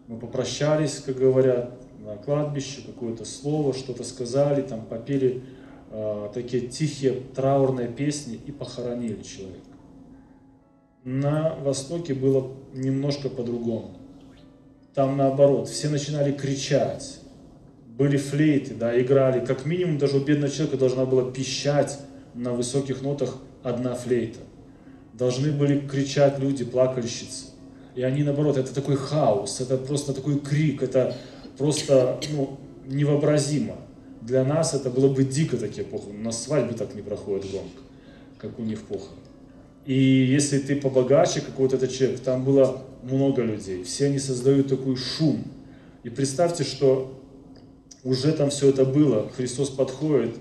Мы 0.08 0.18
попрощались, 0.18 1.00
как 1.00 1.16
говорят, 1.16 1.78
на 2.00 2.16
кладбище, 2.16 2.82
какое-то 2.84 3.24
слово, 3.24 3.72
что-то 3.72 4.04
сказали, 4.04 4.62
там 4.62 4.84
попели 4.84 5.42
э, 5.90 6.28
такие 6.34 6.68
тихие 6.68 7.22
траурные 7.34 7.88
песни 7.88 8.38
и 8.44 8.52
похоронили 8.52 9.22
человека. 9.22 9.64
На 11.04 11.54
Востоке 11.56 12.14
было 12.14 12.52
немножко 12.74 13.28
по-другому. 13.28 13.96
Там 14.94 15.16
наоборот, 15.16 15.68
все 15.68 15.88
начинали 15.88 16.32
кричать, 16.32 17.20
были 17.96 18.16
флейты, 18.16 18.74
да, 18.74 19.00
играли. 19.00 19.44
Как 19.44 19.66
минимум 19.66 19.98
даже 19.98 20.16
у 20.16 20.20
бедного 20.20 20.52
человека 20.52 20.76
должна 20.76 21.04
была 21.04 21.30
пищать 21.30 21.98
на 22.34 22.52
высоких 22.52 23.02
нотах 23.02 23.36
одна 23.62 23.94
флейта. 23.94 24.40
Должны 25.12 25.52
были 25.52 25.86
кричать 25.86 26.38
люди, 26.40 26.64
плакальщицы. 26.64 27.46
И 27.94 28.02
они, 28.02 28.24
наоборот, 28.24 28.56
это 28.56 28.74
такой 28.74 28.96
хаос, 28.96 29.60
это 29.60 29.76
просто 29.76 30.12
такой 30.12 30.40
крик, 30.40 30.82
это 30.82 31.14
просто 31.56 32.18
ну, 32.32 32.58
невообразимо. 32.86 33.76
Для 34.20 34.44
нас 34.44 34.74
это 34.74 34.90
было 34.90 35.12
бы 35.12 35.22
дико 35.22 35.56
такие 35.56 35.86
похороны. 35.86 36.18
У 36.18 36.22
нас 36.22 36.42
свадьбы 36.42 36.74
так 36.74 36.94
не 36.96 37.02
проходят 37.02 37.48
громко, 37.48 37.82
как 38.38 38.58
у 38.58 38.62
них 38.62 38.80
похороны. 38.82 39.20
И 39.86 39.94
если 39.94 40.58
ты 40.58 40.76
побогаче, 40.76 41.42
какой 41.42 41.68
то 41.68 41.76
этот 41.76 41.92
человек, 41.92 42.18
там 42.20 42.42
было 42.42 42.82
много 43.02 43.42
людей, 43.42 43.84
все 43.84 44.06
они 44.06 44.18
создают 44.18 44.68
такой 44.68 44.96
шум. 44.96 45.44
И 46.02 46.08
представьте, 46.08 46.64
что 46.64 47.20
уже 48.04 48.32
там 48.32 48.50
все 48.50 48.68
это 48.68 48.84
было, 48.84 49.30
Христос 49.36 49.70
подходит, 49.70 50.36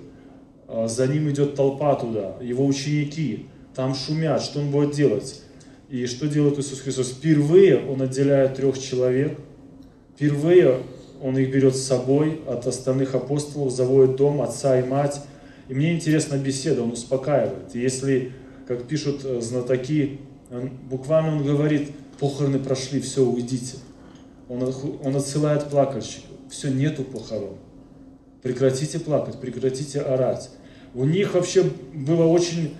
а, 0.68 0.88
за 0.88 1.08
ним 1.08 1.30
идет 1.30 1.56
толпа 1.56 1.96
туда, 1.96 2.36
его 2.42 2.66
ученики, 2.66 3.48
там 3.76 3.96
шумят, 3.96 4.42
что 4.42 4.60
он 4.60 4.70
будет 4.70 4.92
делать? 4.92 5.42
И 5.90 6.06
что 6.06 6.28
делает 6.28 6.58
Иисус 6.60 6.80
Христос? 6.80 7.10
Впервые 7.10 7.86
Он 7.88 8.02
отделяет 8.02 8.56
трех 8.56 8.80
человек, 8.80 9.38
впервые 10.16 10.80
Он 11.22 11.38
их 11.38 11.52
берет 11.52 11.76
с 11.76 11.84
собой 11.84 12.42
от 12.48 12.66
остальных 12.66 13.16
апостолов, 13.16 13.72
заводит 13.72 14.16
дом, 14.16 14.42
отца 14.42 14.80
и 14.80 14.84
мать. 14.84 15.22
И 15.70 15.74
мне 15.74 15.94
интересна 15.94 16.36
беседа, 16.38 16.82
Он 16.82 16.92
успокаивает. 16.94 17.76
И 17.76 17.80
если, 17.80 18.32
как 18.68 18.88
пишут 18.88 19.22
э, 19.24 19.40
знатоки, 19.42 20.20
он, 20.52 20.72
буквально 20.90 21.38
Он 21.38 21.44
говорит, 21.44 21.92
похороны 22.20 22.60
прошли, 22.60 23.00
все, 23.00 23.24
уйдите. 23.24 23.78
Он, 24.50 24.74
он 25.04 25.16
отсылает 25.16 25.66
плакальщиков, 25.66 26.32
все, 26.54 26.70
нету 26.70 27.04
похорон. 27.04 27.58
Прекратите 28.44 29.00
плакать, 29.00 29.40
прекратите 29.40 30.02
орать. 30.02 30.52
У 30.94 31.04
них 31.04 31.34
вообще 31.34 31.64
было 31.94 32.26
очень 32.26 32.76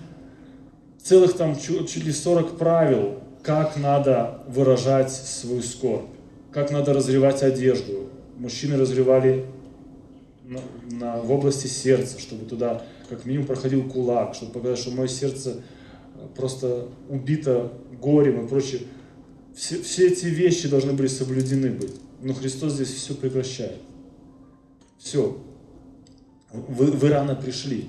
целых 1.02 1.36
там 1.36 1.58
чуть, 1.58 1.96
ли 1.96 2.12
40 2.12 2.56
правил, 2.56 3.18
как 3.42 3.76
надо 3.76 4.42
выражать 4.46 5.10
свою 5.10 5.60
скорбь, 5.62 6.06
как 6.52 6.70
надо 6.70 6.92
разревать 6.92 7.42
одежду. 7.42 8.08
Мужчины 8.38 8.76
разревали 8.76 9.44
на, 10.44 10.60
на, 10.90 11.16
в 11.20 11.32
области 11.32 11.66
сердца, 11.66 12.20
чтобы 12.20 12.46
туда 12.46 12.82
как 13.08 13.24
минимум 13.24 13.46
проходил 13.48 13.88
кулак, 13.88 14.34
чтобы 14.34 14.52
показать, 14.52 14.78
что 14.78 14.92
мое 14.92 15.08
сердце 15.08 15.62
э, 16.14 16.26
просто 16.36 16.88
убито 17.08 17.72
горем 18.00 18.44
и 18.44 18.48
прочее. 18.48 18.82
Все, 19.54 19.82
все 19.82 20.08
эти 20.08 20.26
вещи 20.26 20.68
должны 20.68 20.92
были 20.92 21.08
соблюдены 21.08 21.70
быть. 21.70 21.94
Но 22.20 22.32
Христос 22.34 22.74
здесь 22.74 22.88
все 22.94 23.14
прекращает. 23.14 23.80
Все. 24.98 25.38
Вы, 26.52 26.86
вы 26.92 27.08
рано 27.08 27.34
пришли. 27.34 27.88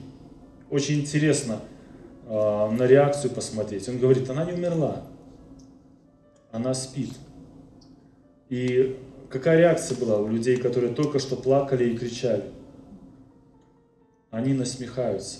Очень 0.70 1.02
интересно, 1.02 1.62
э, 2.26 2.30
на 2.30 2.84
реакцию 2.84 3.32
посмотреть. 3.32 3.88
Он 3.88 4.00
говорит, 4.00 4.30
она 4.30 4.44
не 4.46 4.54
умерла, 4.54 5.04
она 6.52 6.74
спит. 6.74 7.12
И 8.50 8.98
какая 9.30 9.60
реакция 9.60 9.98
была 9.98 10.18
у 10.18 10.28
людей, 10.28 10.58
которые 10.58 10.94
только 10.94 11.20
что 11.20 11.36
плакали 11.36 11.90
и 11.90 11.98
кричали? 11.98 12.46
Они 14.32 14.54
насмехаются. 14.54 15.40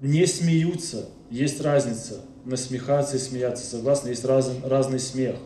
Не 0.00 0.26
смеются, 0.26 1.08
есть 1.30 1.60
разница. 1.60 2.20
Насмехаться 2.44 3.16
и 3.16 3.18
смеяться, 3.18 3.66
согласно, 3.66 4.08
есть 4.08 4.24
раз, 4.24 4.50
разный 4.64 5.00
смех. 5.00 5.36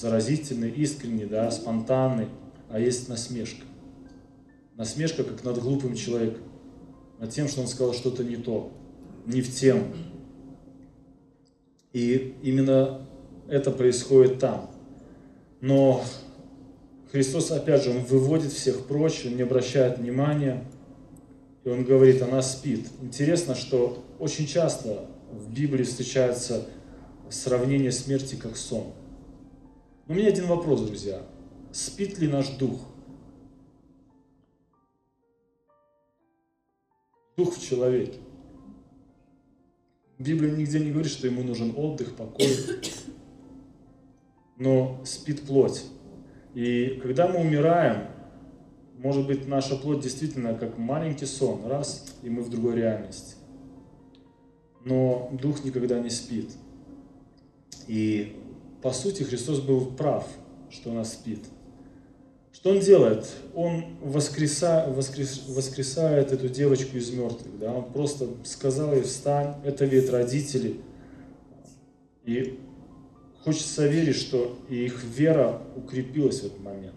Заразительный, 0.00 0.70
искренний, 0.70 1.24
да, 1.24 1.50
спонтанный, 1.50 2.28
а 2.68 2.78
есть 2.78 3.08
насмешка. 3.08 3.64
Насмешка, 4.76 5.24
как 5.24 5.42
над 5.42 5.58
глупым 5.58 5.96
человеком, 5.96 6.44
над 7.18 7.30
тем, 7.30 7.48
что 7.48 7.62
он 7.62 7.66
сказал 7.66 7.94
что-то 7.94 8.22
не 8.22 8.36
то, 8.36 8.72
не 9.26 9.40
в 9.40 9.52
тему. 9.52 9.86
И 11.92 12.36
именно 12.44 13.08
это 13.48 13.72
происходит 13.72 14.38
там. 14.38 14.70
Но 15.60 16.04
Христос, 17.10 17.50
опять 17.50 17.82
же, 17.82 17.90
Он 17.90 18.04
выводит 18.04 18.52
всех 18.52 18.86
прочь, 18.86 19.24
Он 19.26 19.34
не 19.34 19.42
обращает 19.42 19.98
внимания, 19.98 20.64
и 21.64 21.70
Он 21.70 21.82
говорит, 21.82 22.22
она 22.22 22.40
спит. 22.42 22.86
Интересно, 23.02 23.56
что 23.56 24.04
очень 24.20 24.46
часто 24.46 25.06
в 25.32 25.52
Библии 25.52 25.82
встречается 25.82 26.68
сравнение 27.30 27.90
смерти 27.90 28.36
как 28.36 28.56
сон. 28.56 28.92
У 30.08 30.14
меня 30.14 30.28
один 30.28 30.46
вопрос, 30.46 30.80
друзья. 30.80 31.20
Спит 31.70 32.18
ли 32.18 32.28
наш 32.28 32.48
дух? 32.56 32.80
Дух 37.36 37.54
в 37.54 37.62
человеке. 37.62 38.18
Библия 40.18 40.56
нигде 40.56 40.80
не 40.80 40.92
говорит, 40.92 41.12
что 41.12 41.26
ему 41.26 41.42
нужен 41.42 41.74
отдых, 41.76 42.16
покой. 42.16 42.48
Но 44.56 44.98
спит 45.04 45.42
плоть. 45.42 45.84
И 46.54 46.98
когда 47.02 47.28
мы 47.28 47.40
умираем, 47.40 48.08
может 48.96 49.26
быть, 49.26 49.46
наша 49.46 49.76
плоть 49.76 50.00
действительно 50.00 50.54
как 50.54 50.78
маленький 50.78 51.26
сон, 51.26 51.66
раз, 51.66 52.16
и 52.22 52.30
мы 52.30 52.42
в 52.42 52.48
другой 52.48 52.76
реальности. 52.76 53.36
Но 54.86 55.28
дух 55.38 55.64
никогда 55.64 56.00
не 56.00 56.08
спит. 56.08 56.50
И 57.86 58.42
по 58.82 58.92
сути 58.92 59.22
Христос 59.22 59.60
был 59.60 59.86
прав, 59.86 60.26
что 60.70 60.90
она 60.90 61.04
спит– 61.04 61.40
что 62.58 62.70
он 62.70 62.80
делает? 62.80 63.24
Он 63.54 63.84
воскреса, 64.02 64.86
воскрес, 64.88 65.44
воскресает 65.46 66.32
эту 66.32 66.48
девочку 66.48 66.96
из 66.96 67.10
мертвых. 67.10 67.56
Да? 67.56 67.72
Он 67.72 67.84
просто 67.92 68.26
сказал 68.42 68.94
ей, 68.94 69.02
встань, 69.02 69.54
это 69.64 69.84
ведь 69.84 70.10
родители. 70.10 70.80
И 72.24 72.58
хочется 73.44 73.86
верить, 73.86 74.16
что 74.16 74.58
и 74.68 74.86
их 74.86 75.04
вера 75.04 75.62
укрепилась 75.76 76.40
в 76.40 76.46
этот 76.46 76.58
момент. 76.58 76.96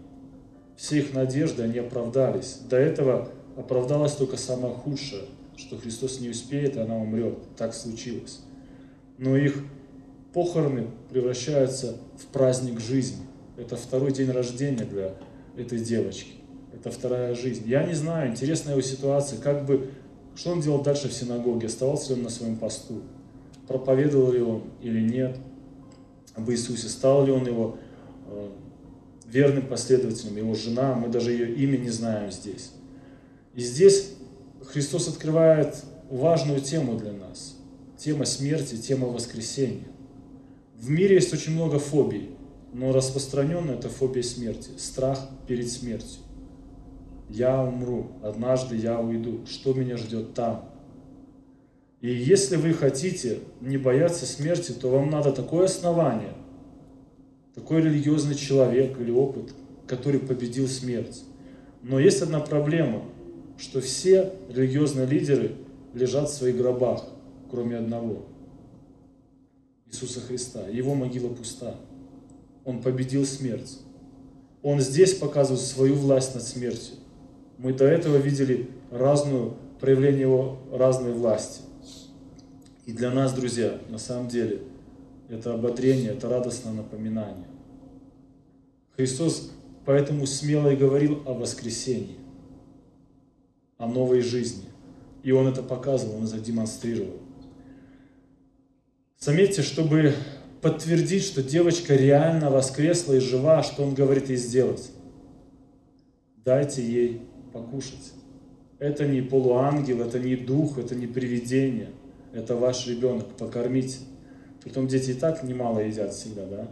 Все 0.76 0.98
их 0.98 1.14
надежды, 1.14 1.62
они 1.62 1.78
оправдались. 1.78 2.58
До 2.68 2.76
этого 2.76 3.28
оправдалось 3.56 4.14
только 4.14 4.38
самое 4.38 4.74
худшее, 4.74 5.26
что 5.56 5.78
Христос 5.78 6.18
не 6.18 6.30
успеет, 6.30 6.74
и 6.74 6.80
она 6.80 6.96
умрет. 6.96 7.38
Так 7.56 7.72
случилось. 7.72 8.40
Но 9.16 9.36
их 9.36 9.62
похороны 10.32 10.88
превращаются 11.10 11.96
в 12.16 12.26
праздник 12.26 12.80
жизни. 12.80 13.22
Это 13.56 13.76
второй 13.76 14.12
день 14.12 14.30
рождения 14.30 14.84
для 14.84 15.14
этой 15.56 15.78
девочки. 15.78 16.32
Это 16.72 16.90
вторая 16.90 17.34
жизнь. 17.34 17.64
Я 17.66 17.84
не 17.84 17.94
знаю, 17.94 18.30
интересная 18.30 18.72
его 18.72 18.82
ситуация, 18.82 19.38
как 19.38 19.66
бы, 19.66 19.90
что 20.34 20.52
он 20.52 20.60
делал 20.60 20.82
дальше 20.82 21.08
в 21.08 21.12
синагоге, 21.12 21.66
оставался 21.66 22.10
ли 22.10 22.14
он 22.14 22.22
на 22.24 22.30
своем 22.30 22.56
посту, 22.56 23.02
проповедовал 23.68 24.32
ли 24.32 24.40
он 24.40 24.62
или 24.80 25.00
нет. 25.00 25.36
об 26.34 26.50
Иисусе, 26.50 26.88
стал 26.88 27.26
ли 27.26 27.32
он 27.32 27.46
его 27.46 27.76
э, 28.26 28.48
верным 29.26 29.66
последователем, 29.66 30.36
его 30.36 30.54
жена, 30.54 30.94
мы 30.94 31.08
даже 31.08 31.32
ее 31.32 31.54
имя 31.54 31.76
не 31.76 31.90
знаем 31.90 32.30
здесь. 32.32 32.70
И 33.54 33.60
здесь 33.60 34.14
Христос 34.64 35.08
открывает 35.08 35.76
важную 36.10 36.60
тему 36.60 36.98
для 36.98 37.12
нас. 37.12 37.56
Тема 37.98 38.24
смерти, 38.24 38.76
тема 38.76 39.08
воскресения. 39.08 39.84
В 40.82 40.90
мире 40.90 41.14
есть 41.14 41.32
очень 41.32 41.52
много 41.52 41.78
фобий, 41.78 42.30
но 42.72 42.92
распространенная 42.92 43.76
это 43.76 43.88
фобия 43.88 44.24
смерти, 44.24 44.70
страх 44.78 45.28
перед 45.46 45.70
смертью. 45.70 46.22
Я 47.28 47.62
умру, 47.62 48.08
однажды 48.20 48.74
я 48.74 48.98
уйду, 48.98 49.46
что 49.46 49.74
меня 49.74 49.96
ждет 49.96 50.34
там? 50.34 50.68
И 52.00 52.12
если 52.12 52.56
вы 52.56 52.72
хотите 52.72 53.38
не 53.60 53.78
бояться 53.78 54.26
смерти, 54.26 54.72
то 54.72 54.90
вам 54.90 55.08
надо 55.08 55.30
такое 55.30 55.66
основание, 55.66 56.34
такой 57.54 57.80
религиозный 57.80 58.34
человек 58.34 58.98
или 58.98 59.12
опыт, 59.12 59.54
который 59.86 60.18
победил 60.18 60.66
смерть. 60.66 61.22
Но 61.80 62.00
есть 62.00 62.22
одна 62.22 62.40
проблема, 62.40 63.04
что 63.56 63.80
все 63.80 64.32
религиозные 64.48 65.06
лидеры 65.06 65.52
лежат 65.94 66.28
в 66.28 66.34
своих 66.34 66.56
гробах, 66.56 67.04
кроме 67.52 67.76
одного. 67.76 68.31
Иисуса 69.92 70.20
Христа. 70.20 70.66
Его 70.68 70.94
могила 70.94 71.28
пуста. 71.28 71.76
Он 72.64 72.80
победил 72.82 73.26
смерть. 73.26 73.78
Он 74.62 74.80
здесь 74.80 75.14
показывает 75.14 75.60
свою 75.60 75.94
власть 75.94 76.34
над 76.34 76.44
смертью. 76.44 76.96
Мы 77.58 77.74
до 77.74 77.84
этого 77.84 78.16
видели 78.16 78.70
разную 78.90 79.56
проявление 79.80 80.22
его 80.22 80.58
разной 80.72 81.12
власти. 81.12 81.62
И 82.86 82.92
для 82.92 83.10
нас, 83.10 83.32
друзья, 83.32 83.80
на 83.88 83.98
самом 83.98 84.28
деле, 84.28 84.62
это 85.28 85.54
ободрение, 85.54 86.10
это 86.12 86.28
радостное 86.28 86.72
напоминание. 86.72 87.46
Христос 88.96 89.50
поэтому 89.84 90.26
смело 90.26 90.68
и 90.68 90.76
говорил 90.76 91.22
о 91.26 91.34
воскресении, 91.34 92.18
о 93.78 93.86
новой 93.86 94.20
жизни. 94.20 94.64
И 95.22 95.32
Он 95.32 95.46
это 95.48 95.62
показывал, 95.62 96.16
Он 96.16 96.24
это 96.24 96.38
демонстрировал. 96.38 97.21
Заметьте, 99.22 99.62
чтобы 99.62 100.14
подтвердить, 100.60 101.22
что 101.22 101.42
девочка 101.42 101.94
реально 101.94 102.50
воскресла 102.50 103.14
и 103.14 103.20
жива, 103.20 103.62
что 103.62 103.84
Он 103.84 103.94
говорит 103.94 104.28
ей 104.28 104.36
сделать. 104.36 104.90
Дайте 106.44 106.82
ей 106.82 107.22
покушать. 107.52 108.12
Это 108.80 109.06
не 109.06 109.20
полуангел, 109.20 110.02
это 110.02 110.18
не 110.18 110.34
дух, 110.34 110.78
это 110.78 110.94
не 110.96 111.06
привидение– 111.06 111.90
это 112.32 112.56
ваш 112.56 112.86
ребенок, 112.86 113.28
покормите. 113.36 113.98
Притом 114.62 114.86
дети 114.86 115.10
и 115.10 115.14
так 115.14 115.42
немало 115.42 115.80
едят 115.80 116.14
всегда, 116.14 116.46
да? 116.46 116.68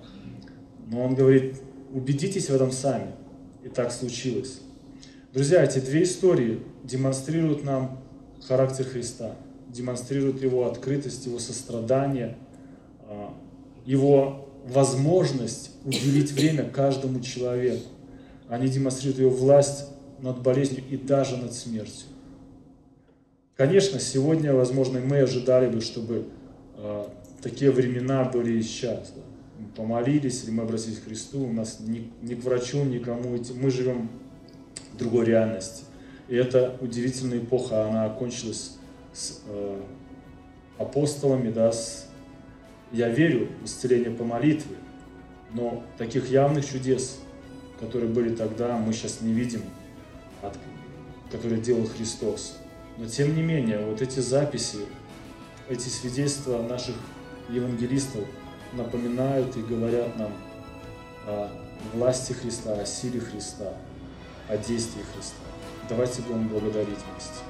Но 0.86 1.04
он 1.04 1.14
говорит, 1.14 1.56
убедитесь 1.92 2.48
в 2.48 2.54
этом 2.54 2.72
сами. 2.72 3.12
И 3.62 3.68
так 3.68 3.92
случилось. 3.92 4.60
Друзья, 5.34 5.62
эти 5.62 5.78
две 5.80 6.04
истории 6.04 6.60
демонстрируют 6.82 7.62
нам 7.62 8.00
характер 8.46 8.84
Христа, 8.86 9.36
демонстрируют 9.72 10.42
его 10.42 10.66
открытость, 10.66 11.26
его 11.26 11.38
сострадание, 11.38 12.36
а, 13.08 13.34
его 13.84 14.48
возможность 14.66 15.70
уделить 15.84 16.32
время 16.32 16.64
каждому 16.64 17.20
человеку. 17.20 17.88
Они 18.48 18.68
демонстрируют 18.68 19.20
его 19.20 19.30
власть 19.30 19.86
над 20.20 20.42
болезнью 20.42 20.82
и 20.90 20.96
даже 20.96 21.36
над 21.36 21.54
смертью. 21.54 22.08
Конечно, 23.56 24.00
сегодня, 24.00 24.54
возможно, 24.54 25.00
мы 25.00 25.18
ожидали 25.18 25.70
бы, 25.70 25.80
чтобы 25.80 26.26
э, 26.76 27.04
такие 27.42 27.70
времена 27.70 28.24
были 28.24 28.58
и 28.58 28.62
сейчас. 28.62 29.12
Да. 29.14 29.22
Мы 29.58 29.68
помолились, 29.68 30.44
или 30.44 30.50
мы 30.50 30.62
обратились 30.62 30.98
к 30.98 31.04
Христу, 31.04 31.44
у 31.44 31.52
нас 31.52 31.78
ни, 31.80 32.10
ни 32.22 32.34
к 32.34 32.42
врачу, 32.42 32.82
никому 32.84 33.36
идти. 33.36 33.52
Мы 33.52 33.70
живем 33.70 34.08
в 34.94 34.96
другой 34.96 35.26
реальности. 35.26 35.84
И 36.28 36.36
эта 36.36 36.76
удивительная 36.80 37.38
эпоха, 37.38 37.86
она 37.86 38.06
окончилась 38.06 38.78
с 39.12 39.42
э, 39.46 39.82
апостолами, 40.78 41.50
да, 41.50 41.72
с, 41.72 42.08
я 42.92 43.08
верю 43.08 43.48
в 43.60 43.64
исцеление 43.64 44.10
по 44.10 44.24
молитве, 44.24 44.76
но 45.52 45.82
таких 45.98 46.30
явных 46.30 46.66
чудес, 46.66 47.18
которые 47.80 48.10
были 48.10 48.34
тогда, 48.34 48.76
мы 48.78 48.92
сейчас 48.92 49.20
не 49.20 49.32
видим, 49.32 49.62
от, 50.42 50.56
которые 51.30 51.60
делал 51.60 51.86
Христос. 51.86 52.56
Но 52.98 53.06
тем 53.06 53.34
не 53.34 53.42
менее, 53.42 53.84
вот 53.84 54.02
эти 54.02 54.20
записи, 54.20 54.78
эти 55.68 55.88
свидетельства 55.88 56.62
наших 56.62 56.96
евангелистов 57.48 58.24
напоминают 58.72 59.56
и 59.56 59.62
говорят 59.62 60.16
нам 60.16 60.32
о 61.26 61.50
власти 61.94 62.32
Христа, 62.32 62.74
о 62.74 62.84
силе 62.84 63.20
Христа, 63.20 63.72
о 64.48 64.56
действии 64.56 65.02
Христа. 65.14 65.36
Давайте 65.88 66.22
будем 66.22 66.48
благодарить 66.48 66.98
вместе. 67.10 67.49